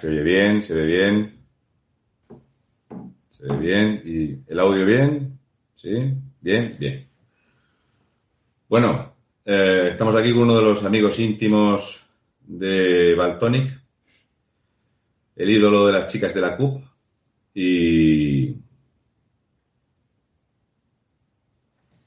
Se 0.00 0.08
oye 0.08 0.22
bien, 0.22 0.62
se 0.62 0.74
ve 0.74 0.86
bien. 0.86 1.44
Se 3.28 3.46
ve 3.46 3.56
bien. 3.58 4.02
¿Y 4.02 4.50
el 4.50 4.58
audio 4.58 4.86
bien? 4.86 5.38
¿Sí? 5.74 6.14
Bien, 6.40 6.74
bien. 6.78 7.06
Bueno, 8.66 9.14
eh, 9.44 9.88
estamos 9.90 10.16
aquí 10.16 10.32
con 10.32 10.44
uno 10.44 10.56
de 10.56 10.62
los 10.62 10.84
amigos 10.84 11.18
íntimos 11.18 12.06
de 12.40 13.14
Baltonic, 13.14 13.78
el 15.36 15.50
ídolo 15.50 15.86
de 15.86 15.92
las 15.92 16.10
chicas 16.10 16.32
de 16.32 16.40
la 16.40 16.56
CUP. 16.56 16.82
Y. 17.52 18.56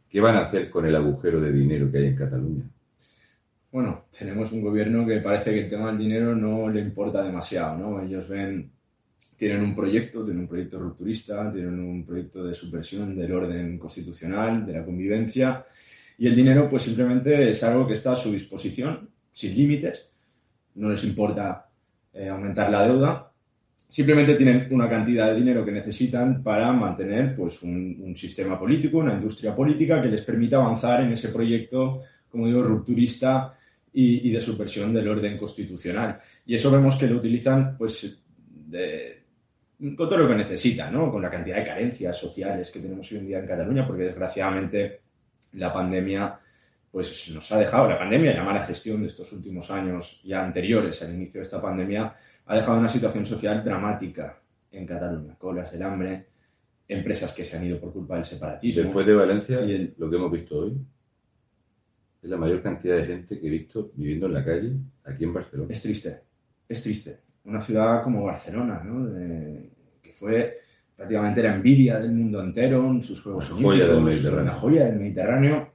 ¿Qué 0.09 0.19
van 0.19 0.35
a 0.35 0.41
hacer 0.41 0.69
con 0.71 0.85
el 0.87 0.95
agujero 0.95 1.39
de 1.39 1.51
dinero 1.51 1.91
que 1.91 1.97
hay 1.99 2.07
en 2.07 2.15
Cataluña? 2.15 2.72
Bueno, 3.73 4.05
tenemos 4.15 4.51
un 4.51 4.61
gobierno 4.61 5.03
que 5.03 5.17
parece 5.17 5.49
que 5.49 5.61
el 5.61 5.69
tema 5.71 5.87
del 5.87 5.97
dinero 5.97 6.35
no 6.35 6.69
le 6.69 6.79
importa 6.79 7.23
demasiado, 7.23 7.75
¿no? 7.75 8.03
Ellos 8.03 8.29
ven, 8.29 8.71
tienen 9.35 9.63
un 9.63 9.73
proyecto, 9.75 10.23
tienen 10.23 10.43
un 10.43 10.47
proyecto 10.47 10.77
rupturista, 10.77 11.51
tienen 11.51 11.79
un 11.79 12.05
proyecto 12.05 12.43
de 12.43 12.53
subversión 12.53 13.15
del 13.15 13.31
orden 13.31 13.79
constitucional, 13.79 14.63
de 14.63 14.73
la 14.73 14.85
convivencia, 14.85 15.65
y 16.19 16.27
el 16.27 16.35
dinero 16.35 16.69
pues 16.69 16.83
simplemente 16.83 17.49
es 17.49 17.63
algo 17.63 17.87
que 17.87 17.95
está 17.95 18.11
a 18.11 18.15
su 18.15 18.31
disposición, 18.31 19.09
sin 19.31 19.57
límites, 19.57 20.11
no 20.75 20.91
les 20.91 21.03
importa 21.05 21.67
eh, 22.13 22.29
aumentar 22.29 22.69
la 22.69 22.87
deuda, 22.87 23.31
simplemente 23.89 24.35
tienen 24.35 24.67
una 24.69 24.87
cantidad 24.87 25.31
de 25.31 25.39
dinero 25.39 25.65
que 25.65 25.71
necesitan 25.71 26.43
para 26.43 26.71
mantener 26.73 27.35
pues 27.35 27.63
un, 27.63 28.03
un 28.03 28.15
sistema 28.15 28.59
político, 28.59 28.99
una 28.99 29.15
industria 29.15 29.55
política 29.55 29.99
que 29.99 30.09
les 30.09 30.21
permita 30.21 30.57
avanzar 30.57 31.01
en 31.01 31.13
ese 31.13 31.29
proyecto, 31.29 32.01
como 32.29 32.45
digo, 32.45 32.61
rupturista 32.61 33.57
y, 33.93 34.27
y, 34.27 34.31
de 34.31 34.41
subversión 34.41 34.93
del 34.93 35.07
orden 35.07 35.37
constitucional. 35.37 36.19
Y 36.45 36.55
eso 36.55 36.71
vemos 36.71 36.95
que 36.95 37.07
lo 37.07 37.17
utilizan 37.17 37.77
pues 37.77 38.23
de, 38.47 39.23
con 39.95 40.09
todo 40.09 40.17
lo 40.17 40.27
que 40.27 40.35
necesitan, 40.35 40.93
¿no? 40.93 41.11
con 41.11 41.21
la 41.21 41.29
cantidad 41.29 41.57
de 41.57 41.65
carencias 41.65 42.17
sociales 42.17 42.71
que 42.71 42.79
tenemos 42.79 43.11
hoy 43.11 43.19
en 43.19 43.27
día 43.27 43.39
en 43.39 43.47
Cataluña, 43.47 43.85
porque 43.85 44.03
desgraciadamente 44.03 45.01
la 45.53 45.71
pandemia 45.71 46.39
pues 46.89 47.31
nos 47.31 47.51
ha 47.51 47.57
dejado, 47.57 47.89
la 47.89 47.97
pandemia 47.97 48.35
la 48.35 48.43
mala 48.43 48.61
gestión 48.61 49.01
de 49.01 49.07
estos 49.07 49.31
últimos 49.33 49.69
años 49.71 50.21
ya 50.23 50.45
anteriores 50.45 51.01
al 51.01 51.13
inicio 51.13 51.39
de 51.39 51.43
esta 51.43 51.61
pandemia, 51.61 52.15
ha 52.45 52.55
dejado 52.55 52.77
una 52.77 52.89
situación 52.89 53.25
social 53.25 53.63
dramática 53.63 54.39
en 54.71 54.85
Cataluña, 54.85 55.35
colas 55.37 55.71
del 55.71 55.83
hambre, 55.83 56.27
empresas 56.87 57.33
que 57.33 57.43
se 57.43 57.57
han 57.57 57.65
ido 57.65 57.79
por 57.79 57.91
culpa 57.91 58.15
del 58.15 58.25
separatismo. 58.25 58.83
Después 58.83 59.05
de 59.05 59.15
Valencia, 59.15 59.61
y 59.61 59.71
el... 59.71 59.95
lo 59.97 60.09
que 60.09 60.15
hemos 60.15 60.31
visto 60.31 60.59
hoy, 60.59 60.77
es 62.23 62.29
la 62.29 62.37
mayor 62.37 62.61
cantidad 62.61 62.95
de 62.95 63.05
gente 63.05 63.37
que 63.37 63.47
he 63.47 63.49
visto 63.49 63.91
viviendo 63.95 64.27
en 64.27 64.33
la 64.33 64.45
calle 64.45 64.71
aquí 65.03 65.25
en 65.25 65.33
Barcelona. 65.33 65.73
Es 65.73 65.81
triste, 65.81 66.21
es 66.69 66.81
triste. 66.81 67.19
Una 67.43 67.59
ciudad 67.59 68.01
como 68.01 68.23
Barcelona, 68.23 68.81
¿no? 68.81 69.05
De, 69.07 69.69
que 70.01 70.13
fue 70.13 70.59
prácticamente 70.95 71.43
la 71.43 71.55
envidia 71.55 71.99
del 71.99 72.13
mundo 72.13 72.41
entero 72.41 72.89
en 72.89 73.03
sus 73.03 73.21
Juegos 73.21 73.49
la 73.49 73.55
joya 73.57 73.87
del 73.87 74.01
Mediterráneo. 74.01 74.45
la 74.45 74.53
joya 74.53 74.85
del 74.85 74.99
Mediterráneo, 74.99 75.73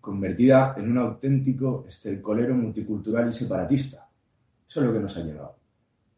convertida 0.00 0.74
en 0.78 0.90
un 0.90 0.98
auténtico 0.98 1.84
estercolero 1.86 2.54
multicultural 2.54 3.28
y 3.28 3.32
separatista. 3.34 4.08
Eso 4.66 4.80
es 4.80 4.86
lo 4.86 4.92
que 4.94 5.00
nos 5.00 5.14
ha 5.18 5.22
llevado. 5.22 5.58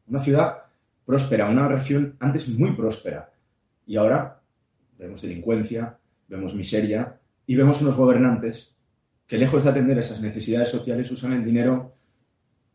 Una 0.07 0.21
ciudad 0.21 0.59
próspera, 1.05 1.51
una 1.51 1.67
región 1.67 2.15
antes 2.21 2.49
muy 2.51 2.77
próspera. 2.77 3.33
Y 3.85 3.97
ahora 3.97 4.41
vemos 4.97 5.21
delincuencia, 5.23 5.99
vemos 6.29 6.55
miseria 6.55 7.19
y 7.49 7.57
vemos 7.57 7.83
unos 7.83 7.97
gobernantes 7.97 8.76
que 9.27 9.39
lejos 9.39 9.65
de 9.65 9.71
atender 9.71 9.99
esas 9.99 10.21
necesidades 10.21 10.69
sociales 10.69 11.11
usan 11.11 11.33
el 11.33 11.45
dinero 11.45 11.95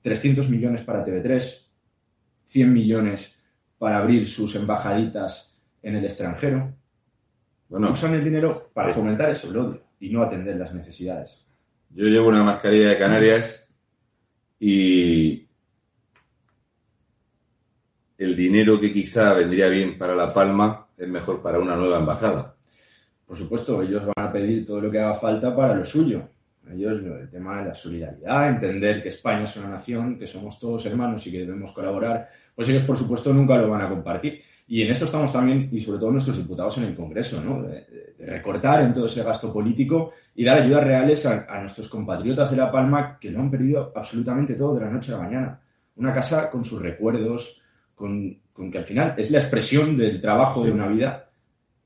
300 0.02 0.50
millones 0.50 0.82
para 0.82 1.06
TV3, 1.06 1.68
100 2.48 2.74
millones 2.74 3.36
para 3.78 3.98
abrir 3.98 4.28
sus 4.28 4.56
embajaditas 4.56 5.56
en 5.82 5.96
el 5.96 6.04
extranjero. 6.04 6.74
Bueno, 7.70 7.92
usan 7.92 8.14
el 8.14 8.24
dinero 8.24 8.70
para 8.74 8.94
fomentar 8.94 9.30
eso, 9.30 9.50
el 9.50 9.58
odio, 9.58 9.82
y 10.00 10.10
no 10.10 10.22
atender 10.24 10.58
las 10.58 10.74
necesidades. 10.74 11.46
Yo 11.90 12.08
llevo 12.08 12.30
una 12.30 12.44
mascarilla 12.44 12.90
de 12.90 12.98
Canarias 12.98 13.74
y 14.60 15.48
el 18.18 18.36
dinero 18.36 18.80
que 18.80 18.92
quizá 18.94 19.34
vendría 19.34 19.68
bien 19.68 19.98
para 19.98 20.16
La 20.16 20.34
Palma 20.34 20.88
es 20.98 21.08
mejor 21.08 21.42
para 21.42 21.60
una 21.60 21.76
nueva 21.76 22.00
embajada. 22.00 22.56
Por 23.26 23.38
supuesto, 23.38 23.82
ellos 23.82 24.04
van 24.06 24.28
a 24.28 24.32
pedir 24.32 24.66
todo 24.66 24.82
lo 24.82 24.92
que 24.92 25.00
haga 25.00 25.16
falta 25.16 25.56
para 25.56 25.74
lo 25.74 25.86
suyo. 25.86 26.30
Ellos, 26.72 27.02
el 27.04 27.30
tema 27.30 27.60
de 27.60 27.70
la 27.70 27.74
solidaridad, 27.74 28.50
entender 28.50 29.02
que 29.02 29.10
España 29.10 29.44
es 29.44 29.56
una 29.58 29.70
nación, 29.70 30.18
que 30.18 30.28
somos 30.28 30.60
todos 30.60 30.86
hermanos 30.86 31.26
y 31.28 31.32
que 31.32 31.40
debemos 31.40 31.72
colaborar, 31.72 32.30
pues 32.56 32.70
ellos, 32.70 32.84
por 32.84 32.98
supuesto, 32.98 33.34
nunca 33.34 33.58
lo 33.58 33.70
van 33.70 33.82
a 33.82 33.90
compartir. 33.90 34.42
Y 34.68 34.84
en 34.84 34.92
eso 34.92 35.06
estamos 35.06 35.34
también, 35.34 35.68
y 35.72 35.82
sobre 35.82 36.00
todo 36.00 36.12
nuestros 36.12 36.38
diputados 36.38 36.78
en 36.78 36.86
el 36.86 36.96
Congreso, 36.96 37.44
¿no? 37.44 37.62
de, 37.64 38.14
de 38.18 38.26
recortar 38.26 38.84
en 38.84 38.94
todo 38.94 39.08
ese 39.08 39.24
gasto 39.24 39.52
político 39.52 40.14
y 40.36 40.44
dar 40.44 40.62
ayudas 40.62 40.84
reales 40.84 41.26
a, 41.26 41.46
a, 41.50 41.60
nuestros 41.60 41.90
compatriotas 41.90 42.52
de 42.52 42.58
La 42.58 42.72
Palma 42.72 43.18
que 43.20 43.32
lo 43.32 43.40
han 43.40 43.52
perdido 43.52 43.92
absolutamente 43.96 44.54
todo 44.54 44.76
de 44.76 44.86
la 44.86 44.92
noche 44.92 45.12
a 45.12 45.18
la 45.18 45.24
mañana. 45.24 45.62
Una 45.96 46.14
casa 46.14 46.50
con 46.50 46.64
sus 46.64 46.82
recuerdos, 46.82 47.62
con, 47.96 48.40
con 48.54 48.72
que 48.72 48.78
al 48.78 48.86
final 48.86 49.16
es 49.18 49.32
la 49.32 49.40
expresión 49.40 49.98
del 49.98 50.22
trabajo 50.22 50.62
sí. 50.62 50.68
de 50.68 50.74
una 50.74 50.88
vida 50.88 51.30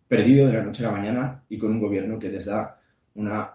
perdido 0.07 0.47
de 0.47 0.53
la 0.53 0.63
noche 0.63 0.85
a 0.85 0.91
la 0.91 0.97
mañana 0.97 1.43
y 1.49 1.57
con 1.57 1.71
un 1.71 1.79
gobierno 1.79 2.19
que 2.19 2.29
les 2.29 2.45
da 2.45 2.79
una 3.15 3.54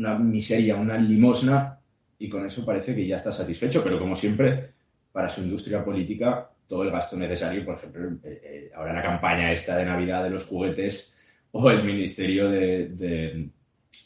una 0.00 0.18
miseria, 0.18 0.76
una 0.76 0.96
limosna, 0.96 1.78
y 2.18 2.28
con 2.28 2.46
eso 2.46 2.64
parece 2.64 2.94
que 2.94 3.06
ya 3.06 3.16
está 3.16 3.30
satisfecho, 3.30 3.82
pero 3.84 3.98
como 3.98 4.16
siempre, 4.16 4.72
para 5.12 5.28
su 5.28 5.42
industria 5.42 5.84
política, 5.84 6.50
todo 6.66 6.84
el 6.84 6.90
gasto 6.90 7.16
necesario, 7.16 7.64
por 7.64 7.74
ejemplo, 7.74 8.08
eh, 8.24 8.40
eh, 8.42 8.70
ahora 8.74 8.94
la 8.94 9.02
campaña 9.02 9.52
esta 9.52 9.76
de 9.76 9.84
Navidad 9.84 10.24
de 10.24 10.30
los 10.30 10.46
juguetes 10.46 11.14
o 11.52 11.70
el 11.70 11.84
Ministerio 11.84 12.48
de, 12.48 13.50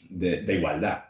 de, 0.09 0.55
Igualdad. 0.55 1.05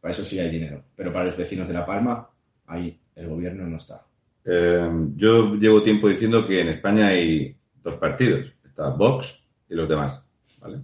Para 0.00 0.12
eso 0.12 0.24
sí 0.24 0.38
hay 0.38 0.50
dinero, 0.50 0.82
pero 0.96 1.12
para 1.12 1.26
los 1.26 1.36
vecinos 1.36 1.68
de 1.68 1.74
La 1.74 1.86
Palma, 1.86 2.28
ahí 2.66 2.98
el 3.14 3.28
gobierno 3.28 3.66
no 3.68 3.76
está. 3.76 4.04
Eh, 4.44 4.88
yo 5.14 5.54
llevo 5.56 5.82
tiempo 5.82 6.08
diciendo 6.08 6.46
que 6.46 6.60
en 6.60 6.68
España 6.68 7.08
hay 7.08 7.56
dos 7.82 7.94
partidos, 7.96 8.52
está 8.64 8.88
Vox 8.90 9.48
y 9.68 9.74
los 9.74 9.88
demás, 9.88 10.26
¿vale? 10.60 10.80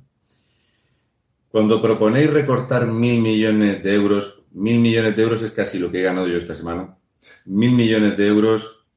Cuando 1.52 1.82
proponéis 1.82 2.30
recortar 2.30 2.86
mil 2.86 3.20
millones 3.20 3.82
de 3.82 3.94
euros, 3.94 4.46
mil 4.52 4.78
millones 4.80 5.14
de 5.14 5.22
euros 5.22 5.42
es 5.42 5.50
casi 5.50 5.78
lo 5.78 5.90
que 5.90 6.00
he 6.00 6.02
ganado 6.02 6.26
yo 6.26 6.38
esta 6.38 6.54
semana, 6.54 6.96
mil 7.44 7.72
millones 7.72 8.16
de 8.16 8.26
euros, 8.26 8.88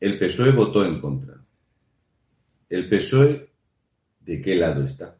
el 0.00 0.18
PSOE 0.18 0.50
votó 0.50 0.84
en 0.84 1.00
contra. 1.00 1.40
¿El 2.68 2.88
PSOE 2.88 3.52
de 4.18 4.42
qué 4.42 4.56
lado 4.56 4.84
está? 4.84 5.16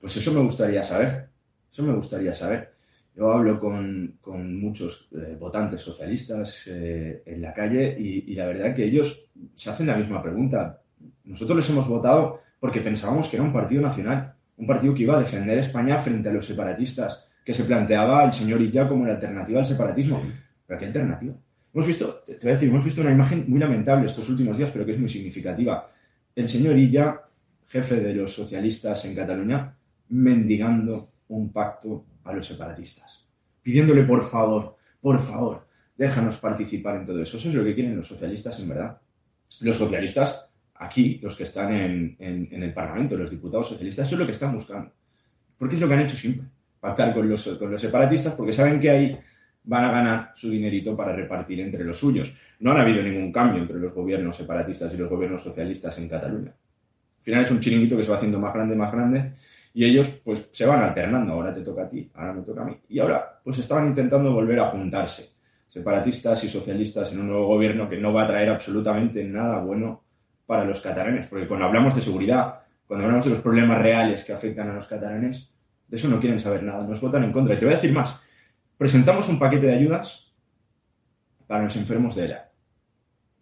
Pues 0.00 0.16
eso 0.16 0.32
me 0.32 0.38
gustaría 0.38 0.84
saber, 0.84 1.28
eso 1.72 1.82
me 1.82 1.92
gustaría 1.92 2.34
saber. 2.34 2.72
Yo 3.16 3.32
hablo 3.32 3.58
con, 3.58 4.18
con 4.20 4.60
muchos 4.60 5.08
eh, 5.10 5.36
votantes 5.40 5.82
socialistas 5.82 6.68
eh, 6.68 7.24
en 7.26 7.42
la 7.42 7.52
calle 7.52 7.96
y, 7.98 8.30
y 8.30 8.36
la 8.36 8.46
verdad 8.46 8.76
que 8.76 8.84
ellos 8.84 9.28
se 9.56 9.70
hacen 9.70 9.88
la 9.88 9.96
misma 9.96 10.22
pregunta. 10.22 10.80
Nosotros 11.24 11.56
les 11.56 11.70
hemos 11.70 11.88
votado 11.88 12.42
porque 12.60 12.80
pensábamos 12.80 13.28
que 13.28 13.38
era 13.38 13.44
un 13.44 13.52
partido 13.52 13.82
nacional 13.82 14.36
un 14.60 14.66
partido 14.66 14.94
que 14.94 15.02
iba 15.02 15.16
a 15.16 15.20
defender 15.20 15.58
España 15.58 15.98
frente 15.98 16.28
a 16.28 16.32
los 16.32 16.44
separatistas, 16.44 17.24
que 17.42 17.54
se 17.54 17.64
planteaba 17.64 18.24
el 18.24 18.32
señor 18.32 18.60
Illa 18.60 18.86
como 18.86 19.06
la 19.06 19.14
alternativa 19.14 19.60
al 19.60 19.66
separatismo. 19.66 20.20
Sí. 20.22 20.32
¿Pero 20.66 20.78
qué 20.78 20.86
alternativa? 20.86 21.34
Hemos 21.72 21.86
visto, 21.86 22.22
te 22.26 22.38
voy 22.42 22.50
a 22.50 22.54
decir, 22.54 22.68
hemos 22.68 22.84
visto 22.84 23.00
una 23.00 23.10
imagen 23.10 23.44
muy 23.48 23.58
lamentable 23.58 24.06
estos 24.06 24.28
últimos 24.28 24.58
días, 24.58 24.70
pero 24.70 24.84
que 24.84 24.92
es 24.92 24.98
muy 24.98 25.08
significativa. 25.08 25.90
El 26.34 26.46
señor 26.46 26.76
Illa, 26.76 27.22
jefe 27.68 28.00
de 28.00 28.14
los 28.14 28.34
socialistas 28.34 29.02
en 29.06 29.14
Cataluña, 29.14 29.74
mendigando 30.10 31.08
un 31.28 31.50
pacto 31.52 32.04
a 32.24 32.32
los 32.34 32.46
separatistas, 32.46 33.26
pidiéndole 33.62 34.02
por 34.02 34.22
favor, 34.28 34.76
por 35.00 35.20
favor, 35.20 35.66
déjanos 35.96 36.36
participar 36.36 36.96
en 36.96 37.06
todo 37.06 37.22
eso. 37.22 37.38
Eso 37.38 37.48
es 37.48 37.54
lo 37.54 37.64
que 37.64 37.74
quieren 37.74 37.96
los 37.96 38.08
socialistas 38.08 38.60
en 38.60 38.68
verdad. 38.68 39.00
Los 39.60 39.76
socialistas 39.76 40.49
aquí, 40.80 41.20
los 41.22 41.36
que 41.36 41.44
están 41.44 41.72
en, 41.72 42.16
en, 42.18 42.48
en, 42.50 42.62
el 42.62 42.72
Parlamento, 42.72 43.16
los 43.16 43.30
diputados 43.30 43.68
socialistas, 43.68 44.06
eso 44.06 44.16
es 44.16 44.20
lo 44.20 44.26
que 44.26 44.32
están 44.32 44.54
buscando. 44.54 44.90
Porque 45.58 45.74
es 45.74 45.80
lo 45.80 45.86
que 45.86 45.94
han 45.94 46.00
hecho 46.00 46.16
siempre. 46.16 46.46
pactar 46.80 47.12
con 47.14 47.28
los, 47.28 47.46
con 47.58 47.70
los 47.70 47.80
separatistas 47.80 48.32
porque 48.32 48.52
saben 48.52 48.80
que 48.80 48.90
ahí 48.90 49.18
van 49.64 49.84
a 49.84 49.92
ganar 49.92 50.32
su 50.34 50.48
dinerito 50.50 50.96
para 50.96 51.14
repartir 51.14 51.60
entre 51.60 51.84
los 51.84 51.98
suyos. 51.98 52.32
No 52.60 52.72
ha 52.72 52.80
habido 52.80 53.02
ningún 53.02 53.30
cambio 53.30 53.60
entre 53.60 53.78
los 53.78 53.92
gobiernos 53.92 54.36
separatistas 54.36 54.92
y 54.94 54.96
los 54.96 55.10
gobiernos 55.10 55.42
socialistas 55.42 55.98
en 55.98 56.08
Cataluña. 56.08 56.50
Al 56.50 57.24
final 57.24 57.42
es 57.42 57.50
un 57.50 57.60
chiringuito 57.60 57.98
que 57.98 58.02
se 58.02 58.10
va 58.10 58.16
haciendo 58.16 58.38
más 58.38 58.54
grande, 58.54 58.74
más 58.74 58.90
grande, 58.90 59.32
y 59.74 59.84
ellos 59.84 60.08
pues 60.24 60.48
se 60.50 60.64
van 60.64 60.82
alternando. 60.82 61.34
Ahora 61.34 61.52
te 61.52 61.60
toca 61.60 61.82
a 61.82 61.88
ti, 61.88 62.10
ahora 62.14 62.32
me 62.32 62.42
toca 62.42 62.62
a 62.62 62.64
mí. 62.64 62.78
Y 62.88 62.98
ahora 62.98 63.38
pues 63.44 63.58
estaban 63.58 63.86
intentando 63.86 64.32
volver 64.32 64.58
a 64.60 64.66
juntarse, 64.66 65.28
separatistas 65.68 66.42
y 66.44 66.48
socialistas 66.48 67.12
en 67.12 67.20
un 67.20 67.28
nuevo 67.28 67.48
gobierno 67.48 67.86
que 67.86 67.98
no 67.98 68.14
va 68.14 68.24
a 68.24 68.26
traer 68.26 68.48
absolutamente 68.48 69.22
nada 69.24 69.58
bueno 69.58 70.04
para 70.50 70.64
los 70.64 70.80
catalanes, 70.80 71.28
porque 71.28 71.46
cuando 71.46 71.66
hablamos 71.66 71.94
de 71.94 72.00
seguridad, 72.00 72.62
cuando 72.84 73.04
hablamos 73.04 73.24
de 73.24 73.30
los 73.30 73.38
problemas 73.38 73.78
reales 73.78 74.24
que 74.24 74.32
afectan 74.32 74.68
a 74.68 74.74
los 74.74 74.88
catalanes, 74.88 75.54
de 75.86 75.96
eso 75.96 76.08
no 76.08 76.18
quieren 76.18 76.40
saber 76.40 76.64
nada, 76.64 76.84
nos 76.84 77.00
votan 77.00 77.22
en 77.22 77.30
contra. 77.30 77.54
Y 77.54 77.58
te 77.60 77.66
voy 77.66 77.74
a 77.74 77.76
decir 77.76 77.92
más, 77.92 78.20
presentamos 78.76 79.28
un 79.28 79.38
paquete 79.38 79.66
de 79.66 79.74
ayudas 79.74 80.34
para 81.46 81.62
los 81.62 81.76
enfermos 81.76 82.16
de 82.16 82.24
ELA. 82.24 82.50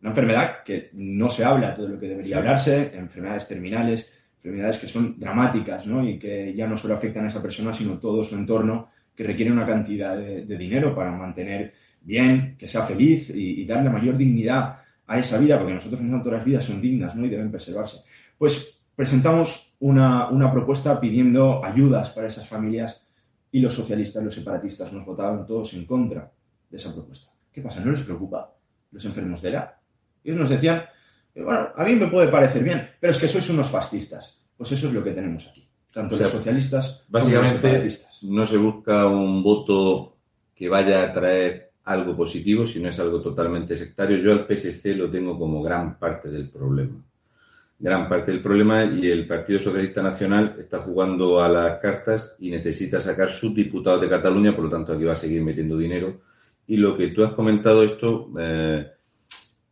Una 0.02 0.10
enfermedad 0.10 0.62
que 0.62 0.90
no 0.92 1.30
se 1.30 1.46
habla 1.46 1.74
todo 1.74 1.88
lo 1.88 1.98
que 1.98 2.08
debería 2.08 2.36
hablarse, 2.36 2.92
enfermedades 2.94 3.48
terminales, 3.48 4.12
enfermedades 4.36 4.76
que 4.76 4.86
son 4.86 5.18
dramáticas 5.18 5.86
¿no? 5.86 6.06
y 6.06 6.18
que 6.18 6.52
ya 6.52 6.66
no 6.66 6.76
solo 6.76 6.92
afectan 6.92 7.24
a 7.24 7.28
esa 7.28 7.40
persona, 7.40 7.72
sino 7.72 7.98
todo 7.98 8.22
su 8.22 8.34
entorno, 8.34 8.90
que 9.16 9.24
requiere 9.24 9.50
una 9.50 9.64
cantidad 9.64 10.14
de, 10.14 10.58
dinero 10.58 10.94
para 10.94 11.10
mantener 11.10 11.72
bien, 12.02 12.54
que 12.58 12.68
sea 12.68 12.82
feliz 12.82 13.30
y, 13.30 13.64
darle 13.64 13.88
mayor 13.88 14.18
dignidad 14.18 14.80
a 15.08 15.18
esa 15.18 15.38
vida, 15.38 15.58
porque 15.58 15.74
nosotros 15.74 15.98
pensamos 15.98 16.22
que 16.22 16.28
todas 16.28 16.38
las 16.38 16.46
vidas 16.46 16.64
son 16.64 16.80
dignas 16.80 17.16
¿no? 17.16 17.24
y 17.24 17.30
deben 17.30 17.50
preservarse. 17.50 18.02
Pues 18.36 18.78
presentamos 18.94 19.74
una, 19.80 20.28
una 20.28 20.52
propuesta 20.52 21.00
pidiendo 21.00 21.64
ayudas 21.64 22.10
para 22.10 22.28
esas 22.28 22.46
familias 22.46 23.02
y 23.50 23.60
los 23.60 23.72
socialistas, 23.72 24.22
los 24.22 24.34
separatistas, 24.34 24.92
nos 24.92 25.06
votaban 25.06 25.46
todos 25.46 25.72
en 25.74 25.86
contra 25.86 26.30
de 26.68 26.76
esa 26.76 26.92
propuesta. 26.92 27.32
¿Qué 27.50 27.62
pasa? 27.62 27.80
¿No 27.80 27.90
les 27.90 28.02
preocupa 28.02 28.52
los 28.92 29.04
enfermos 29.06 29.40
de 29.40 29.50
la? 29.50 29.80
Ellos 30.22 30.38
nos 30.38 30.50
decían, 30.50 30.84
eh, 31.34 31.42
bueno, 31.42 31.68
a 31.74 31.84
mí 31.84 31.94
me 31.94 32.08
puede 32.08 32.28
parecer 32.28 32.62
bien, 32.62 32.86
pero 33.00 33.10
es 33.10 33.18
que 33.18 33.28
sois 33.28 33.48
unos 33.48 33.68
fascistas. 33.68 34.38
Pues 34.56 34.72
eso 34.72 34.88
es 34.88 34.92
lo 34.92 35.02
que 35.02 35.12
tenemos 35.12 35.48
aquí. 35.48 35.66
Tanto 35.90 36.18
los 36.18 36.30
socialistas 36.30 37.04
básicamente, 37.08 37.60
como 37.60 37.72
los 37.72 37.72
separatistas. 37.72 38.22
No 38.24 38.46
se 38.46 38.56
busca 38.58 39.06
un 39.06 39.42
voto 39.42 40.18
que 40.54 40.68
vaya 40.68 41.04
a 41.04 41.12
traer 41.12 41.67
algo 41.88 42.16
positivo, 42.16 42.66
sino 42.66 42.88
es 42.88 42.98
algo 42.98 43.20
totalmente 43.20 43.76
sectario. 43.76 44.18
Yo 44.18 44.32
al 44.32 44.46
PSC 44.46 44.96
lo 44.96 45.10
tengo 45.10 45.38
como 45.38 45.62
gran 45.62 45.98
parte 45.98 46.30
del 46.30 46.48
problema 46.48 47.02
gran 47.78 48.08
parte 48.08 48.32
del 48.32 48.42
problema 48.42 48.84
y 48.84 49.08
el 49.08 49.26
Partido 49.26 49.60
Socialista 49.60 50.02
Nacional 50.02 50.56
está 50.58 50.80
jugando 50.80 51.40
a 51.40 51.48
las 51.48 51.78
cartas 51.78 52.36
y 52.40 52.50
necesita 52.50 53.00
sacar 53.00 53.30
sus 53.30 53.54
diputados 53.54 54.00
de 54.00 54.08
Cataluña, 54.08 54.54
por 54.54 54.64
lo 54.64 54.70
tanto 54.70 54.92
aquí 54.92 55.04
va 55.04 55.12
a 55.12 55.16
seguir 55.16 55.42
metiendo 55.42 55.78
dinero. 55.78 56.20
Y 56.66 56.76
lo 56.76 56.96
que 56.96 57.08
tú 57.08 57.24
has 57.24 57.32
comentado 57.32 57.84
esto, 57.84 58.30
eh, 58.38 58.86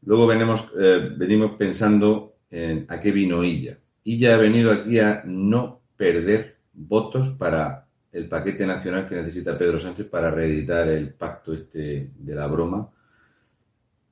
luego 0.02 0.26
venimos, 0.26 0.72
eh, 0.78 1.10
venimos 1.16 1.52
pensando 1.58 2.36
en 2.50 2.86
a 2.88 3.00
qué 3.00 3.10
vino 3.10 3.42
Illa. 3.42 3.76
Illa 4.04 4.36
ha 4.36 4.38
venido 4.38 4.70
aquí 4.72 5.00
a 5.00 5.22
no 5.26 5.80
perder 5.96 6.58
votos 6.72 7.30
para 7.30 7.85
el 8.12 8.28
paquete 8.28 8.66
nacional 8.66 9.06
que 9.06 9.16
necesita 9.16 9.58
Pedro 9.58 9.78
Sánchez 9.78 10.06
para 10.06 10.30
reeditar 10.30 10.88
el 10.88 11.12
pacto 11.14 11.52
este 11.52 12.10
de 12.16 12.34
la 12.34 12.46
broma. 12.46 12.90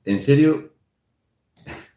En 0.03 0.19
serio, 0.19 0.75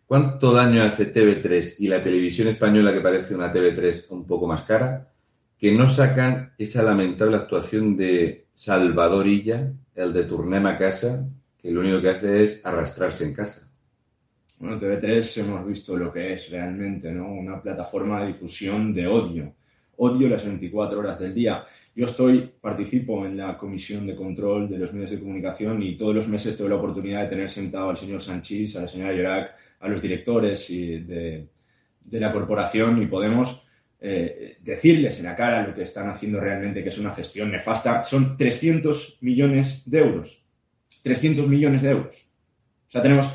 ¿Cuánto 0.08 0.54
daño 0.54 0.82
hace 0.84 1.12
TV3 1.12 1.74
y 1.80 1.86
la 1.86 2.02
televisión 2.02 2.48
española, 2.48 2.94
que 2.94 3.02
parece 3.02 3.34
una 3.34 3.52
TV3 3.52 4.06
un 4.08 4.26
poco 4.26 4.46
más 4.46 4.62
cara, 4.62 5.06
que 5.58 5.70
no 5.70 5.86
sacan 5.86 6.54
esa 6.56 6.82
lamentable 6.82 7.36
actuación 7.36 7.94
de 7.94 8.46
Salvador 8.54 9.26
Illa, 9.26 9.70
el 9.94 10.14
de 10.14 10.24
Turnema 10.24 10.78
casa, 10.78 11.28
que 11.60 11.70
lo 11.70 11.80
único 11.80 12.00
que 12.00 12.08
hace 12.08 12.42
es 12.42 12.64
arrastrarse 12.64 13.24
en 13.24 13.34
casa? 13.34 13.70
Bueno, 14.58 14.80
TV3 14.80 15.42
hemos 15.42 15.66
visto 15.66 15.94
lo 15.94 16.10
que 16.10 16.32
es 16.32 16.48
realmente, 16.48 17.12
¿no? 17.12 17.30
Una 17.30 17.60
plataforma 17.60 18.22
de 18.22 18.28
difusión 18.28 18.94
de 18.94 19.06
odio. 19.06 19.56
Odio 19.98 20.26
las 20.30 20.42
24 20.42 21.00
horas 21.00 21.20
del 21.20 21.34
día. 21.34 21.62
Yo 21.98 22.04
estoy, 22.04 22.48
participo 22.60 23.26
en 23.26 23.36
la 23.36 23.58
comisión 23.58 24.06
de 24.06 24.14
control 24.14 24.68
de 24.68 24.78
los 24.78 24.92
medios 24.92 25.10
de 25.10 25.18
comunicación 25.18 25.82
y 25.82 25.96
todos 25.96 26.14
los 26.14 26.28
meses 26.28 26.56
tengo 26.56 26.70
la 26.70 26.76
oportunidad 26.76 27.24
de 27.24 27.28
tener 27.30 27.50
sentado 27.50 27.90
al 27.90 27.96
señor 27.96 28.22
Sanchís, 28.22 28.76
a 28.76 28.82
la 28.82 28.86
señora 28.86 29.12
Llorac, 29.12 29.56
a 29.80 29.88
los 29.88 30.00
directores 30.00 30.70
y 30.70 31.00
de, 31.00 31.48
la 32.12 32.32
corporación 32.32 33.02
y 33.02 33.06
podemos 33.06 33.66
eh, 34.00 34.58
decirles 34.62 35.18
en 35.18 35.24
la 35.24 35.34
cara 35.34 35.66
lo 35.66 35.74
que 35.74 35.82
están 35.82 36.08
haciendo 36.08 36.38
realmente, 36.38 36.84
que 36.84 36.90
es 36.90 36.98
una 36.98 37.12
gestión 37.12 37.50
nefasta. 37.50 38.04
Son 38.04 38.36
300 38.36 39.18
millones 39.22 39.82
de 39.90 39.98
euros. 39.98 40.44
300 41.02 41.48
millones 41.48 41.82
de 41.82 41.90
euros. 41.90 42.14
O 42.86 42.90
sea, 42.92 43.02
tenemos 43.02 43.28